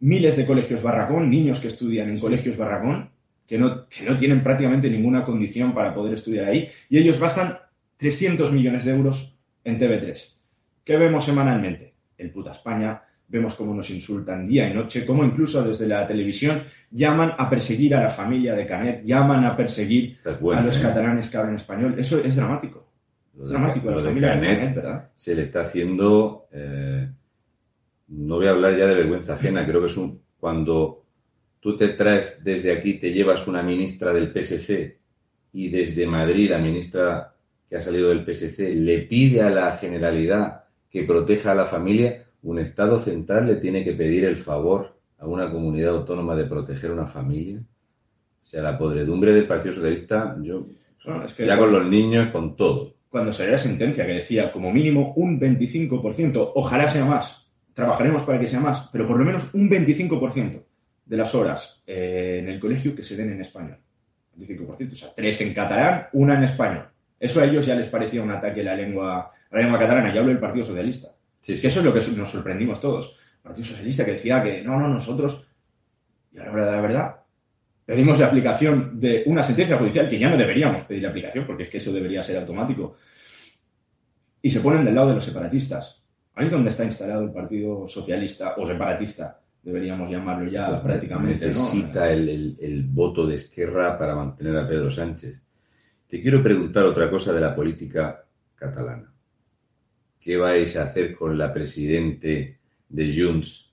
miles 0.00 0.36
de 0.36 0.44
colegios 0.44 0.82
barracón, 0.82 1.30
niños 1.30 1.58
que 1.58 1.68
estudian 1.68 2.10
en 2.10 2.20
colegios 2.20 2.58
barracón, 2.58 3.12
que 3.46 3.56
no, 3.56 3.88
que 3.88 4.04
no 4.04 4.14
tienen 4.14 4.42
prácticamente 4.42 4.90
ninguna 4.90 5.24
condición 5.24 5.72
para 5.72 5.94
poder 5.94 6.12
estudiar 6.12 6.50
ahí, 6.50 6.68
y 6.90 6.98
ellos 6.98 7.18
gastan 7.18 7.56
300 8.00 8.50
millones 8.52 8.86
de 8.86 8.92
euros 8.92 9.38
en 9.62 9.78
TV3. 9.78 10.34
¿Qué 10.82 10.96
vemos 10.96 11.22
semanalmente? 11.22 11.94
El 12.16 12.30
puta 12.32 12.52
España, 12.52 13.02
vemos 13.28 13.54
cómo 13.54 13.74
nos 13.74 13.90
insultan 13.90 14.48
día 14.48 14.68
y 14.68 14.72
noche, 14.72 15.04
cómo 15.04 15.22
incluso 15.22 15.62
desde 15.62 15.86
la 15.86 16.06
televisión 16.06 16.62
llaman 16.90 17.34
a 17.36 17.48
perseguir 17.50 17.94
a 17.94 18.00
la 18.00 18.08
familia 18.08 18.54
de 18.54 18.66
Canet, 18.66 19.04
llaman 19.04 19.44
a 19.44 19.54
perseguir 19.54 20.16
a 20.24 20.60
los 20.62 20.78
¿eh? 20.78 20.82
catalanes 20.82 21.28
que 21.28 21.36
hablan 21.36 21.56
español. 21.56 21.94
Eso 21.98 22.24
es 22.24 22.34
dramático. 22.36 22.90
es 23.42 23.50
dramático. 23.50 23.90
la 23.90 24.02
familia 24.02 24.34
de 24.34 24.46
Canet, 24.46 24.74
¿verdad? 24.74 25.10
Se 25.14 25.34
le 25.34 25.42
está 25.42 25.60
haciendo, 25.60 26.48
eh, 26.52 27.06
no 28.08 28.36
voy 28.36 28.46
a 28.46 28.50
hablar 28.50 28.78
ya 28.78 28.86
de 28.86 28.94
vergüenza 28.94 29.34
ajena, 29.34 29.66
creo 29.66 29.82
que 29.82 29.88
es 29.88 29.96
un, 29.98 30.22
cuando 30.38 31.04
tú 31.60 31.76
te 31.76 31.88
traes 31.88 32.42
desde 32.42 32.72
aquí, 32.72 32.94
te 32.94 33.12
llevas 33.12 33.46
una 33.46 33.62
ministra 33.62 34.10
del 34.14 34.32
PSC 34.32 34.98
y 35.52 35.68
desde 35.68 36.06
Madrid 36.06 36.48
la 36.48 36.58
ministra 36.58 37.34
que 37.70 37.76
ha 37.76 37.80
salido 37.80 38.08
del 38.08 38.24
PSC 38.24 38.74
le 38.74 38.98
pide 39.02 39.42
a 39.42 39.48
la 39.48 39.76
Generalidad 39.76 40.64
que 40.90 41.04
proteja 41.04 41.52
a 41.52 41.54
la 41.54 41.66
familia, 41.66 42.26
un 42.42 42.58
Estado 42.58 42.98
central 42.98 43.46
le 43.46 43.56
tiene 43.56 43.84
que 43.84 43.92
pedir 43.92 44.24
el 44.24 44.36
favor 44.36 44.98
a 45.18 45.26
una 45.28 45.48
comunidad 45.52 45.94
autónoma 45.94 46.34
de 46.34 46.46
proteger 46.46 46.90
una 46.90 47.06
familia. 47.06 47.60
O 48.42 48.46
sea, 48.46 48.60
la 48.60 48.76
podredumbre 48.76 49.32
del 49.32 49.46
Partido 49.46 49.72
Socialista, 49.72 50.36
yo, 50.40 50.66
ya 51.38 51.56
con 51.56 51.70
los 51.70 51.86
niños, 51.86 52.30
con 52.30 52.56
todo. 52.56 52.96
Cuando 53.08 53.32
salió 53.32 53.52
la 53.52 53.58
sentencia 53.58 54.04
que 54.04 54.14
decía 54.14 54.50
como 54.50 54.72
mínimo 54.72 55.12
un 55.14 55.38
25%, 55.38 56.52
ojalá 56.56 56.88
sea 56.88 57.04
más, 57.04 57.46
trabajaremos 57.72 58.22
para 58.22 58.40
que 58.40 58.48
sea 58.48 58.58
más, 58.58 58.88
pero 58.90 59.06
por 59.06 59.16
lo 59.16 59.24
menos 59.24 59.54
un 59.54 59.70
25% 59.70 60.64
de 61.04 61.16
las 61.16 61.34
horas 61.36 61.82
eh, 61.86 62.40
en 62.42 62.48
el 62.48 62.58
colegio 62.58 62.96
que 62.96 63.04
se 63.04 63.14
den 63.14 63.30
en 63.32 63.42
español. 63.42 63.78
25%, 64.36 64.92
o 64.92 64.96
sea, 64.96 65.14
tres 65.14 65.40
en 65.40 65.54
catalán, 65.54 66.06
una 66.14 66.34
en 66.34 66.44
español. 66.44 66.88
Eso 67.20 67.40
a 67.40 67.44
ellos 67.44 67.66
ya 67.66 67.76
les 67.76 67.88
parecía 67.88 68.22
un 68.22 68.30
ataque 68.30 68.62
a 68.62 68.64
la 68.64 68.74
lengua, 68.74 69.18
a 69.20 69.54
la 69.54 69.60
lengua 69.60 69.78
catalana, 69.78 70.12
ya 70.12 70.20
hablo 70.20 70.30
del 70.30 70.40
Partido 70.40 70.64
Socialista. 70.64 71.08
Sí, 71.38 71.60
Que 71.60 71.68
eso 71.68 71.80
es 71.80 71.84
lo 71.84 71.92
que 71.92 72.00
nos 72.16 72.30
sorprendimos 72.30 72.80
todos. 72.80 73.18
El 73.36 73.42
Partido 73.42 73.66
Socialista 73.66 74.06
que 74.06 74.12
decía 74.12 74.42
que 74.42 74.62
no, 74.62 74.78
no, 74.78 74.88
nosotros, 74.88 75.46
y 76.32 76.38
a 76.38 76.44
la 76.44 76.52
hora 76.52 76.66
de 76.66 76.72
la 76.72 76.80
verdad, 76.80 77.20
pedimos 77.84 78.18
la 78.18 78.26
aplicación 78.26 78.98
de 78.98 79.22
una 79.26 79.42
sentencia 79.42 79.76
judicial 79.76 80.08
que 80.08 80.18
ya 80.18 80.30
no 80.30 80.38
deberíamos 80.38 80.82
pedir 80.84 81.02
la 81.02 81.10
aplicación, 81.10 81.46
porque 81.46 81.64
es 81.64 81.68
que 81.68 81.76
eso 81.76 81.92
debería 81.92 82.22
ser 82.22 82.38
automático. 82.38 82.96
Y 84.42 84.48
se 84.48 84.60
ponen 84.60 84.84
del 84.84 84.94
lado 84.94 85.10
de 85.10 85.16
los 85.16 85.24
separatistas. 85.24 86.02
Ahí 86.34 86.46
es 86.46 86.50
donde 86.50 86.70
está 86.70 86.84
instalado 86.84 87.22
el 87.22 87.32
Partido 87.32 87.86
Socialista 87.86 88.54
o 88.56 88.66
separatista, 88.66 89.42
deberíamos 89.62 90.10
llamarlo 90.10 90.50
ya 90.50 90.82
prácticamente. 90.82 91.48
Necesita 91.48 92.10
el, 92.10 92.56
el 92.58 92.84
voto 92.84 93.26
de 93.26 93.34
Esquerra 93.34 93.98
para 93.98 94.14
mantener 94.14 94.56
a 94.56 94.66
Pedro 94.66 94.90
Sánchez. 94.90 95.49
Te 96.10 96.20
quiero 96.20 96.42
preguntar 96.42 96.84
otra 96.86 97.08
cosa 97.08 97.32
de 97.32 97.40
la 97.40 97.54
política 97.54 98.24
catalana. 98.56 99.12
¿Qué 100.18 100.36
vais 100.36 100.76
a 100.76 100.82
hacer 100.82 101.14
con 101.14 101.38
la 101.38 101.52
presidente 101.52 102.58
de 102.88 103.14
Junts 103.16 103.72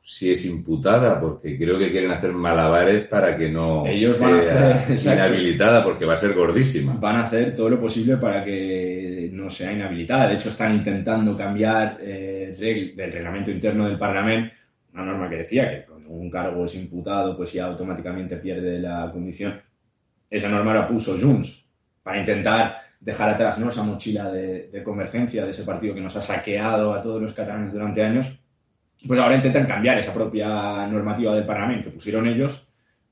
si 0.00 0.30
es 0.30 0.44
imputada? 0.46 1.20
Porque 1.20 1.58
creo 1.58 1.76
que 1.76 1.90
quieren 1.90 2.12
hacer 2.12 2.32
malabares 2.32 3.06
para 3.06 3.36
que 3.36 3.50
no 3.50 3.84
sea 4.14 4.86
inhabilitada, 5.14 5.82
porque 5.82 6.04
va 6.04 6.14
a 6.14 6.18
ser 6.18 6.34
gordísima. 6.34 6.94
Van 6.94 7.16
a 7.16 7.24
hacer 7.24 7.52
todo 7.52 7.68
lo 7.68 7.80
posible 7.80 8.16
para 8.16 8.44
que 8.44 9.28
no 9.32 9.50
sea 9.50 9.72
inhabilitada. 9.72 10.28
De 10.28 10.34
hecho, 10.36 10.50
están 10.50 10.72
intentando 10.72 11.36
cambiar 11.36 11.98
eh, 12.00 12.54
el 12.56 13.12
reglamento 13.12 13.50
interno 13.50 13.88
del 13.88 13.98
Parlamento, 13.98 14.54
una 14.92 15.04
norma 15.04 15.28
que 15.28 15.38
decía 15.38 15.68
que 15.68 15.84
con 15.84 16.06
un 16.06 16.30
cargo 16.30 16.64
es 16.64 16.76
imputado, 16.76 17.36
pues 17.36 17.52
ya 17.52 17.66
automáticamente 17.66 18.36
pierde 18.36 18.78
la 18.78 19.10
condición. 19.12 19.60
Esa 20.30 20.48
norma 20.48 20.74
la 20.74 20.86
puso 20.86 21.18
Junts 21.18 21.70
para 22.02 22.18
intentar 22.18 22.82
dejar 23.00 23.28
atrás 23.28 23.58
¿no? 23.58 23.68
esa 23.68 23.82
mochila 23.82 24.30
de, 24.30 24.82
convergencia 24.82 25.44
de 25.44 25.50
ese 25.50 25.64
partido 25.64 25.94
que 25.94 26.00
nos 26.00 26.16
ha 26.16 26.22
saqueado 26.22 26.94
a 26.94 27.02
todos 27.02 27.20
los 27.20 27.34
catalanes 27.34 27.72
durante 27.72 28.02
años, 28.02 28.38
pues 29.06 29.20
ahora 29.20 29.36
intentan 29.36 29.66
cambiar 29.66 29.98
esa 29.98 30.14
propia 30.14 30.86
normativa 30.86 31.34
del 31.34 31.44
Parlamento 31.44 31.90
que 31.90 31.96
pusieron 31.96 32.26
ellos 32.26 32.66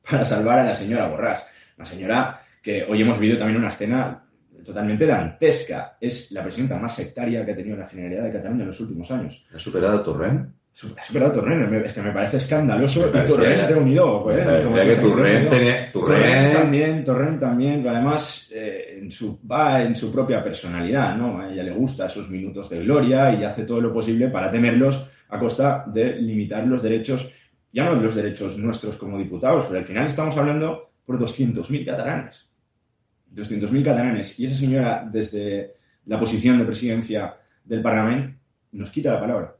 para 0.08 0.24
salvar 0.24 0.60
a 0.60 0.64
la 0.64 0.74
señora 0.74 1.08
Borrás. 1.08 1.44
La 1.76 1.84
señora 1.84 2.42
que 2.62 2.84
hoy 2.84 3.02
hemos 3.02 3.18
visto 3.18 3.38
también 3.38 3.58
una 3.58 3.68
escena 3.68 4.24
totalmente 4.64 5.06
dantesca. 5.06 5.96
Es 6.00 6.30
la 6.32 6.42
presidenta 6.42 6.78
más 6.78 6.94
sectaria 6.94 7.44
que 7.44 7.52
ha 7.52 7.56
tenido 7.56 7.76
la 7.76 7.88
Generalidad 7.88 8.24
de 8.24 8.32
Cataluña 8.32 8.62
en 8.62 8.68
los 8.68 8.80
últimos 8.80 9.10
años. 9.10 9.44
¿Ha 9.54 9.58
superado 9.58 9.98
a 9.98 10.04
Torrent? 10.04 10.50
Superado 10.74 11.30
a 11.30 11.34
Torrent, 11.34 11.68
me- 11.70 11.84
es 11.86 11.92
que 11.92 12.02
me 12.02 12.12
parece 12.12 12.38
escandaloso. 12.38 13.00
Me 13.02 13.06
y 13.06 13.10
parecía- 13.10 13.36
Torrent 13.36 13.68
te 13.68 13.74
unido, 13.74 14.22
pues, 14.24 14.36
que 14.96 15.00
tenía- 15.50 16.52
también, 16.52 17.04
Torrent 17.04 17.40
también, 17.40 17.82
que 17.82 17.88
además 17.90 18.50
eh, 18.54 18.98
en 19.00 19.10
su, 19.10 19.38
va 19.46 19.82
en 19.82 19.94
su 19.94 20.10
propia 20.10 20.42
personalidad, 20.42 21.16
¿no? 21.16 21.40
A 21.40 21.52
ella 21.52 21.62
le 21.62 21.72
gusta 21.72 22.06
esos 22.06 22.30
minutos 22.30 22.70
de 22.70 22.80
gloria 22.84 23.34
y 23.34 23.44
hace 23.44 23.64
todo 23.64 23.80
lo 23.80 23.92
posible 23.92 24.28
para 24.28 24.50
tenerlos 24.50 25.08
a 25.28 25.38
costa 25.38 25.84
de 25.86 26.16
limitar 26.16 26.66
los 26.66 26.82
derechos, 26.82 27.30
ya 27.72 27.84
no 27.84 27.94
los 27.96 28.14
derechos 28.14 28.58
nuestros 28.58 28.96
como 28.96 29.18
diputados, 29.18 29.66
pero 29.66 29.78
al 29.78 29.84
final 29.84 30.06
estamos 30.06 30.36
hablando 30.38 30.90
por 31.04 31.18
200.000 31.18 31.84
catalanes. 31.84 32.48
200.000 33.30 33.84
catalanes. 33.84 34.38
Y 34.40 34.46
esa 34.46 34.54
señora, 34.56 35.08
desde 35.10 35.74
la 36.06 36.18
posición 36.18 36.58
de 36.58 36.64
presidencia 36.64 37.34
del 37.64 37.80
Parlamento, 37.82 38.38
nos 38.72 38.90
quita 38.90 39.12
la 39.14 39.20
palabra. 39.20 39.56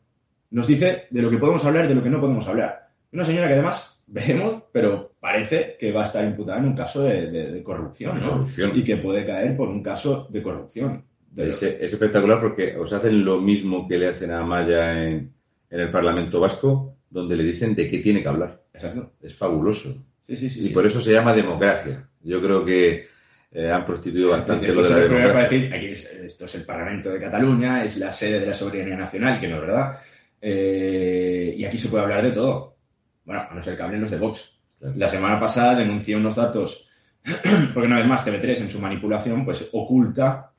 Nos 0.52 0.66
dice 0.66 1.06
de 1.10 1.22
lo 1.22 1.28
que 1.30 1.38
podemos 1.38 1.64
hablar 1.64 1.84
y 1.84 1.88
de 1.88 1.94
lo 1.96 2.02
que 2.02 2.10
no 2.10 2.20
podemos 2.20 2.46
hablar. 2.48 2.88
Una 3.12 3.24
señora 3.24 3.48
que 3.48 3.54
además 3.54 4.02
veremos, 4.06 4.62
pero 4.72 5.12
parece 5.20 5.76
que 5.78 5.92
va 5.92 6.02
a 6.02 6.06
estar 6.06 6.24
imputada 6.24 6.58
en 6.58 6.66
un 6.66 6.74
caso 6.76 7.02
de, 7.02 7.30
de- 7.30 7.52
de 7.52 7.62
corrupción, 7.62 8.20
¿no? 8.20 8.30
Corrupción. 8.32 8.72
Y 8.74 8.84
que 8.84 8.96
puede 8.96 9.26
caer 9.26 9.56
por 9.56 9.68
un 9.68 9.82
caso 9.82 10.28
de 10.30 10.42
corrupción. 10.42 11.04
De- 11.30 11.46
Es, 11.48 11.62
es 11.62 11.92
espectacular 11.92 12.40
porque 12.40 12.76
os 12.76 12.92
hacen 12.92 13.24
lo 13.24 13.40
mismo 13.40 13.88
que 13.88 13.98
le 13.98 14.08
hacen 14.08 14.30
a 14.30 14.42
Maya 14.44 15.04
en, 15.04 15.32
en 15.70 15.80
el 15.80 15.90
Parlamento 15.90 16.40
Vasco, 16.40 16.96
donde 17.08 17.36
le 17.36 17.44
dicen 17.44 17.74
de 17.74 17.88
qué 17.88 17.98
tiene 17.98 18.22
que 18.22 18.28
hablar. 18.28 18.62
Exacto. 18.74 19.12
Es 19.22 19.34
fabuloso. 19.34 19.94
Sí, 20.22 20.36
sí, 20.36 20.48
sí. 20.50 20.60
Y 20.60 20.68
sí. 20.68 20.74
por 20.74 20.84
eso 20.86 21.00
se 21.00 21.12
llama 21.12 21.32
democracia. 21.34 22.06
Yo 22.22 22.40
creo 22.42 22.64
que 22.64 23.06
eh, 23.52 23.70
han 23.70 23.84
prostituido 23.84 24.30
bastante 24.30 24.68
lo 24.68 24.82
de 24.82 24.90
la 24.90 24.96
democracia. 24.98 25.42
decir, 25.48 25.74
aquí 25.74 25.86
es- 25.86 26.10
esto 26.12 26.44
es 26.44 26.54
el 26.54 26.64
Parlamento 26.64 27.10
de 27.10 27.20
Cataluña, 27.20 27.84
es 27.84 27.96
la 27.98 28.12
sede 28.12 28.40
de 28.40 28.46
la 28.46 28.54
soberanía 28.54 28.96
nacional, 28.96 29.40
que 29.40 29.48
no 29.48 29.56
es 29.56 29.60
verdad. 29.62 29.98
Eh, 30.44 31.54
y 31.56 31.64
aquí 31.64 31.78
se 31.78 31.88
puede 31.88 32.02
hablar 32.02 32.22
de 32.22 32.32
todo. 32.32 32.76
Bueno, 33.24 33.46
a 33.48 33.54
no 33.54 33.62
ser 33.62 33.76
que 33.76 33.82
hablen 33.82 34.00
los 34.00 34.10
de 34.10 34.18
Vox. 34.18 34.60
La 34.80 35.08
semana 35.08 35.38
pasada 35.38 35.76
denuncié 35.76 36.16
unos 36.16 36.34
datos, 36.34 36.88
porque 37.72 37.86
una 37.86 37.98
vez 37.98 38.06
más 38.06 38.26
TV3 38.26 38.62
en 38.62 38.70
su 38.70 38.80
manipulación, 38.80 39.44
pues 39.44 39.70
oculta 39.72 40.52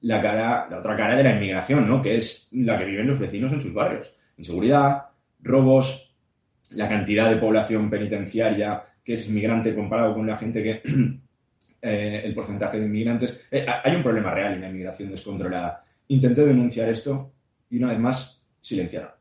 la 0.00 0.22
cara, 0.22 0.66
la 0.70 0.78
otra 0.78 0.96
cara 0.96 1.14
de 1.14 1.22
la 1.22 1.34
inmigración, 1.34 1.86
¿no? 1.86 2.00
Que 2.00 2.16
es 2.16 2.48
la 2.52 2.78
que 2.78 2.86
viven 2.86 3.06
los 3.06 3.18
vecinos 3.18 3.52
en 3.52 3.60
sus 3.60 3.74
barrios. 3.74 4.14
Inseguridad, 4.38 5.08
robos, 5.40 6.16
la 6.70 6.88
cantidad 6.88 7.28
de 7.28 7.36
población 7.36 7.90
penitenciaria 7.90 8.82
que 9.04 9.14
es 9.14 9.28
inmigrante 9.28 9.74
comparado 9.74 10.14
con 10.14 10.26
la 10.26 10.36
gente 10.36 10.62
que 10.62 10.82
eh, 11.82 12.22
el 12.24 12.34
porcentaje 12.34 12.80
de 12.80 12.86
inmigrantes. 12.86 13.46
Eh, 13.50 13.64
hay 13.84 13.94
un 13.94 14.02
problema 14.02 14.32
real 14.32 14.54
en 14.54 14.62
la 14.62 14.68
inmigración 14.68 15.10
descontrolada. 15.10 15.84
Intenté 16.08 16.44
denunciar 16.44 16.88
esto 16.88 17.32
y 17.70 17.78
una 17.78 17.90
vez 17.90 18.00
más 18.00 18.42
silenciaron. 18.60 19.15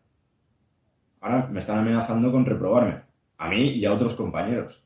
Ahora 1.25 1.47
me 1.51 1.59
están 1.59 1.79
amenazando 1.79 2.31
con 2.31 2.45
reprobarme, 2.45 3.01
a 3.39 3.49
mí 3.49 3.71
y 3.71 3.83
a 3.85 3.93
otros 3.93 4.13
compañeros. 4.13 4.79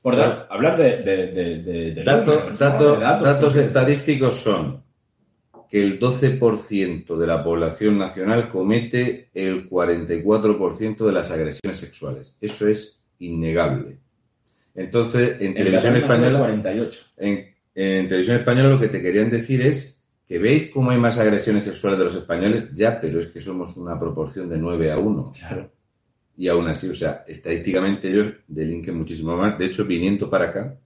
Por 0.00 0.16
dar- 0.16 0.46
hablar 0.50 0.78
de, 0.78 1.02
de, 1.02 1.26
de, 1.32 1.58
de- 1.62 1.90
de 1.92 2.02
Dato- 2.04 2.32
números, 2.32 2.52
¿no? 2.52 2.56
dato- 2.58 2.94
De 2.96 3.00
datos 3.02 3.38
porque- 3.52 3.60
estadísticos 3.60 4.34
son 4.36 4.82
que 5.70 5.82
el 5.82 5.98
12% 5.98 7.16
de 7.18 7.26
la 7.26 7.44
población 7.44 7.98
nacional 7.98 8.48
comete 8.48 9.28
el 9.34 9.68
44% 9.68 11.04
de 11.04 11.12
las 11.12 11.30
agresiones 11.30 11.78
sexuales. 11.78 12.36
Eso 12.40 12.66
es 12.66 13.04
innegable. 13.18 13.98
Entonces, 14.74 15.36
en 15.40 15.48
En 15.48 15.54
televisión 15.54 15.96
española, 15.96 16.38
48. 16.38 17.00
en, 17.18 17.54
en 17.74 18.08
televisión 18.08 18.38
española 18.38 18.68
lo 18.70 18.80
que 18.80 18.88
te 18.88 19.02
querían 19.02 19.28
decir 19.30 19.60
es 19.62 20.06
que 20.26 20.38
veis 20.38 20.70
cómo 20.72 20.90
hay 20.92 20.98
más 20.98 21.18
agresiones 21.18 21.64
sexuales 21.64 21.98
de 21.98 22.04
los 22.06 22.14
españoles, 22.14 22.68
ya, 22.72 22.98
pero 23.00 23.20
es 23.20 23.26
que 23.28 23.40
somos 23.40 23.76
una 23.76 23.98
proporción 23.98 24.48
de 24.48 24.56
9 24.56 24.90
a 24.92 24.98
1. 24.98 25.32
Claro. 25.38 25.70
Y 26.36 26.48
aún 26.48 26.66
así, 26.66 26.88
o 26.88 26.94
sea, 26.94 27.24
estadísticamente 27.28 28.10
ellos 28.10 28.34
delinquen 28.48 28.96
muchísimo 28.98 29.36
más. 29.36 29.56
De 29.58 29.66
hecho, 29.66 29.84
viniendo 29.84 30.28
para 30.28 30.46
acá, 30.46 30.76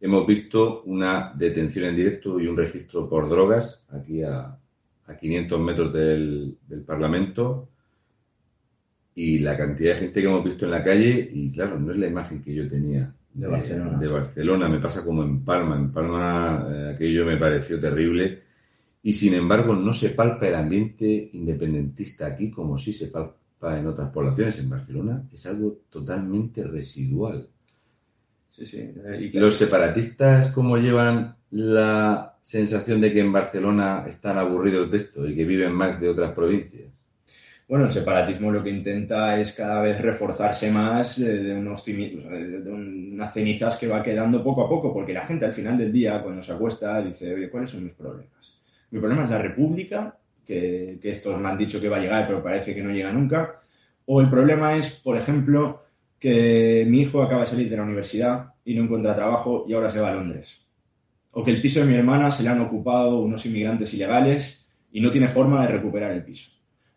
hemos 0.00 0.26
visto 0.26 0.82
una 0.84 1.32
detención 1.36 1.86
en 1.86 1.96
directo 1.96 2.38
y 2.40 2.46
un 2.46 2.56
registro 2.56 3.08
por 3.08 3.28
drogas 3.28 3.84
aquí 3.90 4.22
a, 4.22 4.56
a 5.06 5.16
500 5.16 5.60
metros 5.60 5.92
del, 5.92 6.56
del 6.68 6.82
Parlamento. 6.82 7.68
Y 9.14 9.40
la 9.40 9.56
cantidad 9.56 9.94
de 9.94 10.00
gente 10.00 10.20
que 10.20 10.28
hemos 10.28 10.44
visto 10.44 10.64
en 10.64 10.70
la 10.70 10.84
calle, 10.84 11.28
y 11.32 11.50
claro, 11.50 11.78
no 11.78 11.90
es 11.90 11.98
la 11.98 12.06
imagen 12.06 12.40
que 12.40 12.54
yo 12.54 12.68
tenía 12.68 13.12
De 13.34 13.48
Barcelona. 13.48 13.98
de 13.98 14.06
Barcelona. 14.06 14.68
Me 14.68 14.78
pasa 14.78 15.04
como 15.04 15.24
en 15.24 15.44
Palma. 15.44 15.76
En 15.76 15.90
Palma 15.90 16.64
eh, 16.70 16.92
aquello 16.94 17.26
me 17.26 17.36
pareció 17.36 17.78
terrible. 17.80 18.40
Y 19.02 19.12
sin 19.14 19.34
embargo, 19.34 19.74
no 19.74 19.92
se 19.92 20.10
palpa 20.10 20.46
el 20.46 20.54
ambiente 20.54 21.30
independentista 21.32 22.26
aquí 22.26 22.50
como 22.50 22.78
sí 22.78 22.92
se 22.92 23.08
palpa 23.08 23.39
en 23.62 23.86
otras 23.86 24.10
poblaciones. 24.10 24.58
En 24.58 24.70
Barcelona 24.70 25.28
es 25.32 25.46
algo 25.46 25.78
totalmente 25.90 26.64
residual. 26.64 27.48
Sí, 28.48 28.66
sí. 28.66 28.78
eh, 28.78 29.18
Y 29.20 29.24
¿Y 29.26 29.30
que- 29.30 29.40
los 29.40 29.56
separatistas 29.56 30.52
cómo 30.52 30.76
llevan 30.76 31.36
la 31.50 32.36
sensación 32.42 33.00
de 33.00 33.12
que 33.12 33.20
en 33.20 33.32
Barcelona 33.32 34.04
están 34.08 34.38
aburridos 34.38 34.90
de 34.90 34.98
esto 34.98 35.26
y 35.28 35.34
que 35.34 35.44
viven 35.44 35.72
más 35.72 36.00
de 36.00 36.08
otras 36.08 36.32
provincias? 36.32 36.90
Bueno, 37.68 37.84
el 37.86 37.92
separatismo 37.92 38.50
lo 38.50 38.62
que 38.64 38.70
intenta 38.70 39.40
es 39.40 39.52
cada 39.52 39.80
vez 39.80 40.00
reforzarse 40.00 40.70
más 40.72 41.18
de, 41.20 41.54
unos 41.54 41.84
de, 41.84 42.60
de 42.62 42.72
unas 42.72 43.32
cenizas 43.32 43.78
que 43.78 43.86
va 43.86 44.02
quedando 44.02 44.42
poco 44.42 44.64
a 44.64 44.68
poco, 44.68 44.92
porque 44.92 45.12
la 45.14 45.24
gente 45.26 45.44
al 45.46 45.52
final 45.52 45.78
del 45.78 45.92
día, 45.92 46.20
cuando 46.22 46.42
se 46.42 46.52
acuesta, 46.52 47.00
dice, 47.00 47.32
oye, 47.32 47.48
¿cuáles 47.48 47.70
son 47.70 47.84
mis 47.84 47.92
problemas? 47.92 48.58
Mi 48.90 48.98
problema 48.98 49.24
es 49.24 49.30
la 49.30 49.38
república, 49.38 50.18
que, 50.50 51.10
estos 51.10 51.38
me 51.38 51.48
han 51.48 51.58
dicho 51.58 51.80
que 51.80 51.88
va 51.88 51.98
a 51.98 52.00
llegar, 52.00 52.26
pero 52.26 52.42
parece 52.42 52.74
que 52.74 52.82
no 52.82 52.90
llega 52.90 53.12
nunca. 53.12 53.60
O 54.06 54.20
el 54.20 54.28
problema 54.28 54.76
es, 54.76 54.90
por 54.90 55.16
ejemplo, 55.16 55.84
que 56.18 56.84
mi 56.88 57.02
hijo 57.02 57.22
acaba 57.22 57.42
de 57.42 57.46
salir 57.46 57.70
de 57.70 57.76
la 57.76 57.84
universidad 57.84 58.54
y 58.64 58.74
no 58.74 58.82
encuentra 58.82 59.14
trabajo 59.14 59.64
y 59.68 59.74
ahora 59.74 59.90
se 59.90 60.00
va 60.00 60.08
a 60.08 60.14
Londres. 60.14 60.66
O 61.32 61.44
que 61.44 61.52
el 61.52 61.62
piso 61.62 61.80
de 61.80 61.86
mi 61.86 61.94
hermana 61.94 62.32
se 62.32 62.42
le 62.42 62.48
han 62.48 62.60
ocupado 62.60 63.20
unos 63.20 63.46
inmigrantes 63.46 63.94
ilegales 63.94 64.68
y 64.90 65.00
no 65.00 65.12
tiene 65.12 65.28
forma 65.28 65.62
de 65.62 65.68
recuperar 65.68 66.10
el 66.10 66.24
piso. 66.24 66.50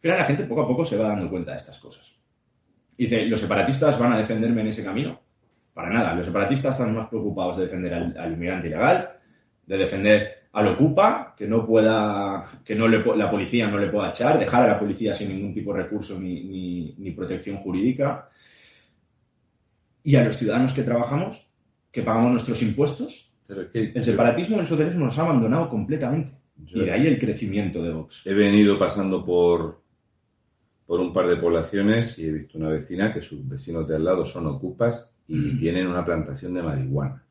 Al 0.03 0.09
la 0.09 0.25
gente 0.25 0.43
poco 0.45 0.63
a 0.63 0.67
poco 0.67 0.83
se 0.83 0.97
va 0.97 1.09
dando 1.09 1.29
cuenta 1.29 1.51
de 1.51 1.59
estas 1.59 1.77
cosas. 1.77 2.19
Dice, 2.97 3.25
¿los 3.27 3.39
separatistas 3.39 3.97
van 3.99 4.13
a 4.13 4.17
defenderme 4.17 4.61
en 4.61 4.67
ese 4.67 4.83
camino? 4.83 5.21
Para 5.73 5.89
nada, 5.89 6.13
los 6.15 6.25
separatistas 6.25 6.77
están 6.77 6.95
más 6.95 7.07
preocupados 7.07 7.57
de 7.57 7.63
defender 7.63 7.93
al, 7.93 8.17
al 8.17 8.33
inmigrante 8.33 8.67
ilegal, 8.67 9.11
de 9.65 9.77
defender 9.77 10.32
al 10.53 10.67
ocupa, 10.67 11.33
que 11.37 11.47
no 11.47 11.65
pueda, 11.65 12.45
que 12.63 12.75
no 12.75 12.87
le, 12.87 13.03
la 13.17 13.29
policía 13.31 13.67
no 13.67 13.77
le 13.77 13.87
pueda 13.87 14.09
echar, 14.09 14.37
dejar 14.39 14.63
a 14.63 14.73
la 14.73 14.79
policía 14.79 15.13
sin 15.15 15.29
ningún 15.29 15.53
tipo 15.53 15.73
de 15.73 15.83
recurso 15.83 16.19
ni, 16.19 16.43
ni- 16.43 16.95
ni 16.97 17.11
protección 17.11 17.57
jurídica, 17.57 18.29
y 20.03 20.15
a 20.15 20.23
los 20.23 20.37
ciudadanos 20.37 20.73
que 20.73 20.83
trabajamos, 20.83 21.49
que 21.91 22.03
pagamos 22.03 22.31
nuestros 22.31 22.61
impuestos. 22.61 23.31
Pero 23.47 23.61
es 23.63 23.67
que 23.69 23.91
El 23.95 24.03
separatismo 24.03 24.57
y 24.57 24.59
el 24.59 24.67
socialismo 24.67 25.05
nos 25.05 25.17
ha 25.19 25.23
abandonado 25.23 25.69
completamente. 25.69 26.31
yo- 26.57 26.81
Y 26.81 26.85
de 26.85 26.91
ahí 26.91 27.07
el 27.07 27.19
crecimiento 27.19 27.81
de 27.81 27.91
Vox. 27.91 28.25
He 28.27 28.33
venido 28.33 28.77
pasando 28.77 29.25
por, 29.25 29.81
por 30.85 30.99
un 30.99 31.11
par 31.13 31.27
de 31.27 31.37
poblaciones 31.37 32.19
y 32.19 32.27
he 32.27 32.31
visto 32.31 32.57
una 32.57 32.69
vecina 32.69 33.11
que 33.11 33.21
sus 33.21 33.47
vecinos 33.47 33.87
de 33.87 33.95
al 33.95 34.05
lado 34.05 34.25
son 34.25 34.45
ocupas 34.47 35.11
y 35.27 35.57
tienen 35.59 35.87
una 35.87 36.05
plantación 36.05 36.53
de 36.53 36.61
marihuana. 36.61 37.25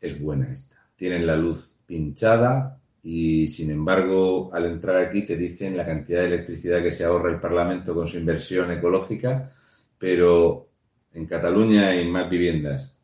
Es 0.00 0.20
buena 0.20 0.50
esta. 0.52 0.76
Tienen 1.00 1.26
la 1.26 1.34
luz 1.34 1.78
pinchada 1.86 2.78
y, 3.02 3.48
sin 3.48 3.70
embargo, 3.70 4.50
al 4.52 4.66
entrar 4.66 4.98
aquí 4.98 5.22
te 5.22 5.34
dicen 5.34 5.74
la 5.74 5.86
cantidad 5.86 6.20
de 6.20 6.26
electricidad 6.26 6.82
que 6.82 6.90
se 6.90 7.06
ahorra 7.06 7.30
el 7.30 7.40
Parlamento 7.40 7.94
con 7.94 8.06
su 8.06 8.18
inversión 8.18 8.70
ecológica, 8.70 9.50
pero 9.96 10.68
en 11.14 11.24
Cataluña 11.24 11.88
hay 11.88 12.06
más 12.06 12.28
viviendas 12.28 12.98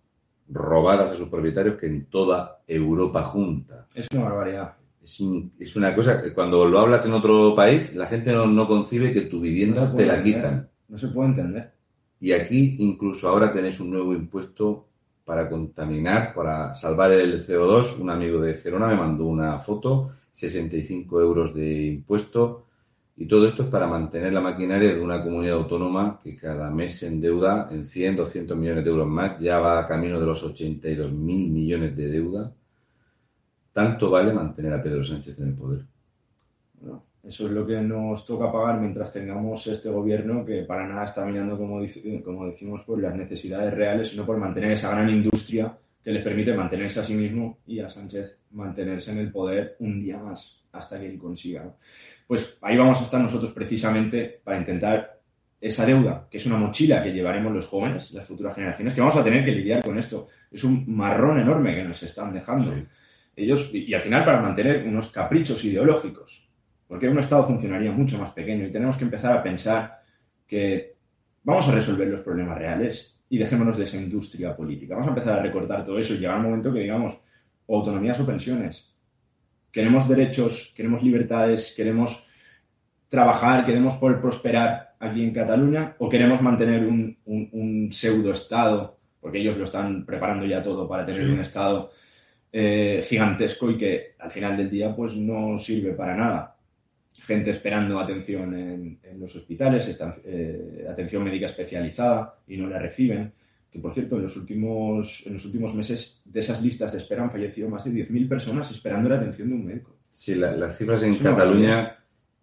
robadas 0.51 1.13
a 1.13 1.17
sus 1.17 1.31
propietarios 1.31 1.77
que 1.77 1.87
en 1.87 2.05
toda 2.11 2.61
Europa 2.67 3.23
junta. 3.23 3.87
Es 3.95 4.09
una 4.13 4.25
barbaridad. 4.25 4.75
Es, 5.03 5.19
un- 5.21 5.53
es 5.59 5.75
una 5.75 5.95
cosa 5.95 6.23
que 6.23 6.35
cuando 6.35 6.67
lo 6.69 6.79
hablas 6.79 7.07
en 7.07 7.13
otro 7.15 7.55
país, 7.57 7.95
la 7.95 8.05
gente 8.07 8.31
no, 8.31 8.45
no 8.47 8.69
concibe 8.69 9.11
que 9.11 9.23
tu 9.23 9.41
vivienda 9.41 9.91
te 9.95 10.05
la 10.05 10.17
entender. 10.19 10.35
quitan. 10.37 10.69
No 10.89 10.99
se 10.99 11.09
puede 11.09 11.31
entender. 11.31 11.73
Y 12.21 12.33
aquí 12.33 12.77
incluso 12.79 13.27
ahora 13.31 13.51
tenéis 13.51 13.81
un 13.81 13.89
nuevo 13.91 14.13
impuesto 14.13 14.87
para 15.27 15.51
contaminar, 15.51 16.33
para 16.33 16.73
salvar 16.77 17.11
el 17.11 17.45
CO2. 17.45 17.99
Un 17.99 18.11
amigo 18.11 18.41
de 18.41 18.55
Gerona 18.55 18.87
me 18.87 18.97
mandó 18.97 19.27
una 19.27 19.59
foto, 19.59 20.11
65 20.31 21.21
euros 21.21 21.53
de 21.53 21.87
impuesto. 21.87 22.67
Y 23.17 23.27
todo 23.27 23.49
esto 23.49 23.65
es 23.65 23.69
para 23.69 23.89
mantener 23.89 24.33
la 24.33 24.41
maquinaria 24.41 24.95
de 24.95 25.01
una 25.01 25.25
comunidad 25.25 25.57
autónoma 25.57 26.21
que 26.23 26.37
cada 26.37 26.71
mes 26.71 26.99
se 26.99 27.09
endeuda 27.09 27.69
en 27.73 27.85
100, 27.85 28.17
200 28.17 28.57
millones 28.57 28.85
de 28.85 28.91
euros 28.91 29.09
más. 29.09 29.39
Ya 29.41 29.59
va 29.59 29.81
a 29.81 29.87
camino 29.89 30.21
de 30.21 30.27
los 30.27 30.45
82 30.45 31.11
mil 31.11 31.51
millones 31.51 31.97
de 31.97 32.09
deuda. 32.09 32.53
Tanto 33.73 34.11
vale 34.11 34.33
mantener 34.33 34.75
a 34.75 34.83
Pedro 34.83 35.03
Sánchez 35.03 35.41
en 35.41 35.49
el 35.49 35.55
poder. 35.55 35.85
Eso 37.27 37.47
es 37.47 37.53
lo 37.53 37.67
que 37.67 37.81
nos 37.81 38.25
toca 38.25 38.51
pagar 38.53 38.81
mientras 38.81 39.13
tengamos 39.13 39.67
este 39.67 39.89
gobierno 39.89 40.45
que 40.45 40.63
para 40.63 40.87
nada 40.87 41.05
está 41.07 41.25
mirando, 41.25 41.57
como, 41.59 41.81
dice- 41.81 42.23
como 42.23 42.47
decimos, 42.47 42.83
por 42.83 43.01
las 43.01 43.15
necesidades 43.15 43.75
reales, 43.75 44.09
sino 44.11 44.25
por 44.25 44.37
mantener 44.39 44.73
esa 44.73 44.91
gran 44.91 45.09
industria 45.11 45.77
que 46.05 46.11
les 46.13 46.23
permite 46.23 46.55
mantenerse 46.55 47.01
a 47.01 47.05
sí 47.05 47.15
mismo 47.15 47.59
y 47.67 47.81
a 47.81 47.89
Sánchez 47.89 48.39
mantenerse 48.53 49.11
en 49.11 49.19
el 49.19 49.33
poder 49.33 49.77
un 49.81 50.01
día 50.01 50.19
más 50.19 50.63
hasta 50.73 51.01
que 51.01 51.07
él 51.07 51.19
consiga. 51.19 51.75
Pues 52.27 52.59
ahí 52.63 52.77
vamos 52.77 53.01
a 53.01 53.05
estar 53.05 53.21
nosotros 53.21 53.51
precisamente 53.53 54.41
para 54.45 54.59
intentar 54.59 55.19
esa 55.61 55.85
deuda, 55.87 56.29
que 56.31 56.37
es 56.39 56.47
una 56.47 56.59
mochila 56.59 57.03
que 57.03 57.13
llevaremos 57.13 57.53
los 57.53 57.67
jóvenes, 57.67 58.13
las 58.13 58.25
futuras 58.25 58.55
generaciones, 58.55 58.95
que 58.95 59.01
vamos 59.01 59.17
a 59.17 59.25
tener 59.25 59.45
que 59.45 59.53
lidiar 59.53 59.83
con 59.83 59.99
esto. 59.99 60.29
Es 60.53 60.63
un 60.65 60.85
marrón 60.95 61.41
enorme 61.41 61.75
que 61.75 61.83
nos 61.83 62.01
están 62.03 62.33
dejando. 62.33 62.73
Ellos, 63.35 63.71
y, 63.73 63.91
y 63.91 63.95
al 63.95 64.03
final 64.03 64.25
para 64.25 64.41
mantener 64.43 64.87
unos 64.87 65.11
caprichos 65.11 65.65
ideológicos, 65.65 66.46
porque 66.89 67.09
un 67.09 67.19
Estado 67.19 67.45
funcionaría 67.45 67.91
mucho 67.93 68.19
más 68.19 68.31
pequeño 68.33 68.67
y 68.67 68.73
tenemos 68.73 68.97
que 68.97 69.05
empezar 69.05 69.33
a 69.33 69.43
pensar 69.43 70.01
que 70.47 70.97
vamos 71.43 71.69
a 71.69 71.73
resolver 71.73 72.09
los 72.09 72.21
problemas 72.21 72.59
reales 72.59 73.19
y 73.29 73.39
dejémonos 73.39 73.77
de 73.77 73.85
esa 73.85 73.97
industria 73.97 74.55
política. 74.57 74.95
Vamos 74.95 75.09
a 75.09 75.11
empezar 75.11 75.39
a 75.39 75.43
recortar 75.43 75.85
todo 75.85 75.99
eso 75.99 76.15
y 76.15 76.19
llegar 76.19 76.37
un 76.39 76.45
momento 76.45 76.73
que 76.73 76.81
digamos 76.81 77.19
o 77.67 77.79
autonomías 77.79 78.21
o 78.21 78.27
pensiones. 78.27 78.95
Queremos 79.73 80.09
derechos, 80.09 80.73
queremos 80.77 81.03
libertades, 81.03 81.75
queremos 81.77 82.29
trabajar, 83.09 83.65
queremos 83.67 83.95
poder 83.95 84.21
prosperar 84.21 84.95
aquí 84.99 85.23
en 85.25 85.33
Cataluña 85.33 85.95
o 85.99 86.09
queremos 86.09 86.41
mantener 86.41 86.87
un, 86.87 87.17
un, 87.27 87.49
un 87.53 87.93
pseudo-estado, 87.93 88.99
porque 89.21 89.39
ellos 89.39 89.57
lo 89.59 89.65
están 89.65 90.07
preparando 90.07 90.47
ya 90.47 90.63
todo 90.63 90.89
para 90.89 91.05
tener 91.05 91.25
Sí. 91.27 91.33
un 91.33 91.41
estado 91.41 91.91
eh, 92.53 93.05
gigantesco 93.09 93.71
y 93.71 93.77
que 93.77 94.15
al 94.19 94.31
final 94.31 94.57
del 94.57 94.71
día 94.71 94.95
pues 94.95 95.15
no 95.17 95.59
sirve 95.59 95.93
para 95.93 96.17
nada. 96.17 96.56
Gente 97.25 97.51
esperando 97.51 97.99
atención 97.99 98.55
en, 98.55 98.99
en 99.03 99.21
los 99.21 99.35
hospitales, 99.37 99.87
esta- 99.89 100.15
eh, 100.25 100.87
atención 100.91 101.25
médica 101.25 101.47
especializada 101.47 102.39
y 102.47 102.57
no 102.57 102.69
la 102.69 102.79
reciben. 102.79 103.33
Que 103.71 103.79
por 103.81 103.93
cierto, 103.93 104.17
en 104.17 104.23
los 104.23 104.37
últimos, 104.37 105.27
en 105.27 105.35
los 105.35 105.45
últimos 105.45 105.75
meses 105.75 106.21
de 106.25 106.41
esas 106.41 106.63
listas 106.63 106.93
de 106.93 106.99
espera 106.99 107.23
han 107.23 107.31
fallecido 107.31 107.69
más 107.69 107.85
de 107.85 107.91
10.000 107.93 108.29
personas 108.29 108.71
esperando 108.71 109.09
la 109.09 109.17
atención 109.17 109.49
de 109.49 109.55
un 109.55 109.65
médico. 109.67 109.97
Sí, 110.09 110.35
la- 110.35 110.53
las 110.57 110.77
cifras 110.79 111.03
en 111.03 111.13
Es 111.13 111.19
Cataluña 111.19 111.97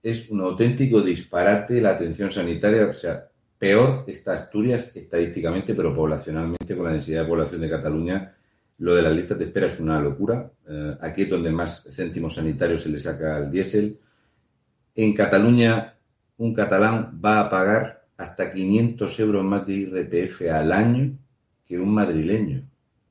es 0.03 0.29
un 0.29 0.41
auténtico 0.41 1.01
disparate 1.01 1.81
la 1.81 1.91
atención 1.91 2.29
sanitaria. 2.29 2.87
O 2.87 2.93
sea, 2.93 3.27
peor 3.57 4.03
está 4.07 4.33
Asturias 4.33 4.91
estadísticamente, 4.95 5.73
pero 5.73 5.93
poblacionalmente, 5.95 6.75
con 6.75 6.85
la 6.85 6.91
densidad 6.91 7.21
de 7.23 7.29
población 7.29 7.61
de 7.61 7.69
Cataluña, 7.69 8.33
lo 8.79 8.95
de 8.95 9.01
las 9.01 9.13
listas 9.13 9.39
de 9.39 9.45
espera 9.45 9.67
es 9.67 9.79
una 9.79 9.99
locura. 10.01 10.51
Eh, 10.67 10.97
aquí 11.01 11.21
es 11.23 11.29
donde 11.29 11.51
más 11.51 11.87
céntimos 11.91 12.35
sanitarios 12.35 12.81
se 12.83 12.89
le 12.89 12.99
saca 12.99 13.37
al 13.37 13.49
diésel. 13.49 13.97
En 14.95 15.13
Cataluña, 15.13 15.95
un 16.37 16.53
catalán 16.53 17.19
va 17.23 17.39
a 17.39 17.49
pagar 17.49 18.05
hasta 18.17 18.51
500 18.51 19.19
euros 19.19 19.43
más 19.43 19.65
de 19.65 19.73
IRPF 19.73 20.41
al 20.51 20.71
año 20.71 21.17
que 21.65 21.79
un 21.79 21.93
madrileño. 21.93 22.63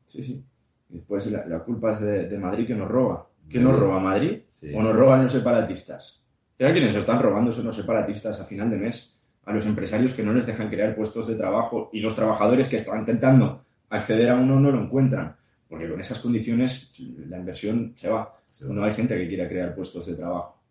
Sí, 0.06 0.22
sí. 0.22 0.44
Y 0.90 0.94
después 0.94 1.26
la, 1.30 1.46
la 1.46 1.60
culpa 1.60 1.94
es 1.94 2.00
de, 2.00 2.28
de 2.28 2.38
Madrid 2.38 2.66
que 2.66 2.74
nos 2.74 2.88
roba. 2.88 3.28
¿Qué 3.48 3.58
nos 3.58 3.78
roba 3.78 3.98
Madrid? 3.98 4.42
Sí. 4.50 4.72
¿O 4.74 4.82
nos 4.82 4.94
roban 4.94 5.24
los 5.24 5.32
separatistas? 5.32 6.22
¿Sabes 6.58 6.74
quiénes 6.74 6.94
están 6.94 7.20
robando 7.20 7.50
son 7.50 7.66
los 7.66 7.76
separatistas 7.76 8.40
a 8.40 8.44
final 8.44 8.70
de 8.70 8.76
mes? 8.76 9.16
A 9.44 9.52
los 9.52 9.66
empresarios 9.66 10.14
que 10.14 10.22
no 10.22 10.32
les 10.32 10.46
dejan 10.46 10.68
crear 10.68 10.94
puestos 10.94 11.26
de 11.26 11.34
trabajo 11.34 11.90
y 11.92 12.00
los 12.00 12.14
trabajadores 12.14 12.68
que 12.68 12.76
están 12.76 13.00
intentando 13.00 13.64
acceder 13.88 14.30
a 14.30 14.36
uno 14.36 14.60
no 14.60 14.70
lo 14.70 14.80
encuentran. 14.80 15.34
Porque 15.68 15.88
con 15.88 16.00
esas 16.00 16.20
condiciones 16.20 16.92
la 17.28 17.38
inversión 17.38 17.92
se 17.96 18.08
va. 18.08 18.36
Se 18.46 18.66
va. 18.66 18.74
No 18.74 18.84
hay 18.84 18.92
gente 18.92 19.16
que 19.16 19.26
quiera 19.26 19.48
crear 19.48 19.74
puestos 19.74 20.06
de 20.06 20.14
trabajo. 20.14 20.61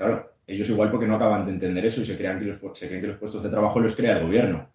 Claro, 0.00 0.30
ellos 0.46 0.66
igual 0.70 0.90
porque 0.90 1.06
no 1.06 1.16
acaban 1.16 1.44
de 1.44 1.50
entender 1.50 1.84
eso 1.84 2.00
y 2.00 2.06
se, 2.06 2.16
crean 2.16 2.38
que 2.38 2.46
los, 2.46 2.56
se 2.78 2.86
creen 2.88 3.02
que 3.02 3.08
los 3.08 3.18
puestos 3.18 3.42
de 3.42 3.50
trabajo 3.50 3.80
los 3.80 3.94
crea 3.94 4.16
el 4.16 4.24
gobierno. 4.24 4.66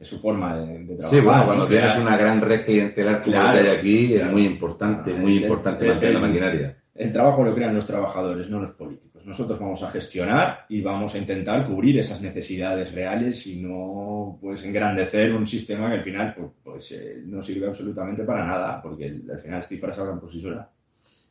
Es 0.00 0.08
su 0.08 0.18
forma 0.18 0.56
de, 0.58 0.78
de 0.78 0.96
trabajar. 0.96 1.10
Sí, 1.10 1.20
bueno, 1.20 1.38
¿no? 1.40 1.44
cuando 1.44 1.68
Crear- 1.68 1.88
tienes 1.92 1.98
una 2.08 2.16
gran 2.16 2.40
red 2.40 2.64
clientelar 2.64 3.20
como 3.20 3.32
Claro, 3.36 3.56
la 3.58 3.62
que 3.62 3.68
hay 3.70 3.76
aquí, 3.76 4.08
claro. 4.08 4.26
es 4.26 4.32
muy 4.32 4.46
importante, 4.46 5.12
Ah, 5.14 5.20
muy 5.20 5.36
el- 5.36 5.42
importante 5.42 5.84
el- 5.84 5.90
mantener 5.90 6.14
la 6.14 6.20
maquinaria. 6.26 6.76
El 6.94 7.12
trabajo 7.12 7.42
lo 7.44 7.54
crean 7.54 7.74
los 7.74 7.84
trabajadores, 7.84 8.48
no 8.48 8.60
los 8.60 8.70
políticos. 8.70 9.26
Nosotros 9.26 9.58
vamos 9.58 9.82
a 9.82 9.90
gestionar 9.90 10.64
y 10.70 10.80
vamos 10.80 11.14
a 11.14 11.18
intentar 11.18 11.66
cubrir 11.66 11.98
esas 11.98 12.22
necesidades 12.22 12.92
reales 12.94 13.46
y 13.48 13.60
no 13.60 14.38
pues 14.40 14.64
engrandecer 14.64 15.34
un 15.34 15.46
sistema 15.46 15.88
que 15.90 15.96
al 15.96 16.02
final 16.04 16.34
pues, 16.34 16.50
pues, 16.62 16.92
eh, 16.92 17.22
no 17.26 17.42
sirve 17.42 17.66
absolutamente 17.66 18.24
para 18.24 18.46
nada, 18.46 18.80
porque 18.80 19.06
al 19.30 19.38
final 19.40 19.58
las 19.58 19.68
cifras 19.68 19.98
hablan 19.98 20.20
por 20.20 20.30
sí 20.32 20.40
solas. 20.40 20.66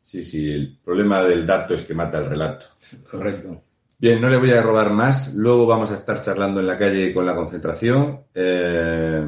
Sí, 0.04 0.24
sí, 0.24 0.52
el 0.52 0.78
problema 0.84 1.24
del 1.24 1.48
dato 1.48 1.74
es 1.74 1.82
que 1.82 1.94
mata 1.94 2.20
el 2.20 2.26
relato. 2.26 2.66
Correcto. 3.10 3.62
Bien, 3.98 4.20
no 4.20 4.30
le 4.30 4.38
voy 4.38 4.52
a 4.52 4.62
robar 4.62 4.92
más. 4.92 5.34
Luego 5.34 5.66
vamos 5.66 5.90
a 5.92 5.96
estar 5.96 6.22
charlando 6.22 6.60
en 6.60 6.68
la 6.68 6.78
calle 6.78 7.14
con 7.14 7.26
la 7.26 7.34
concentración. 7.34 8.20
Eh, 8.36 9.26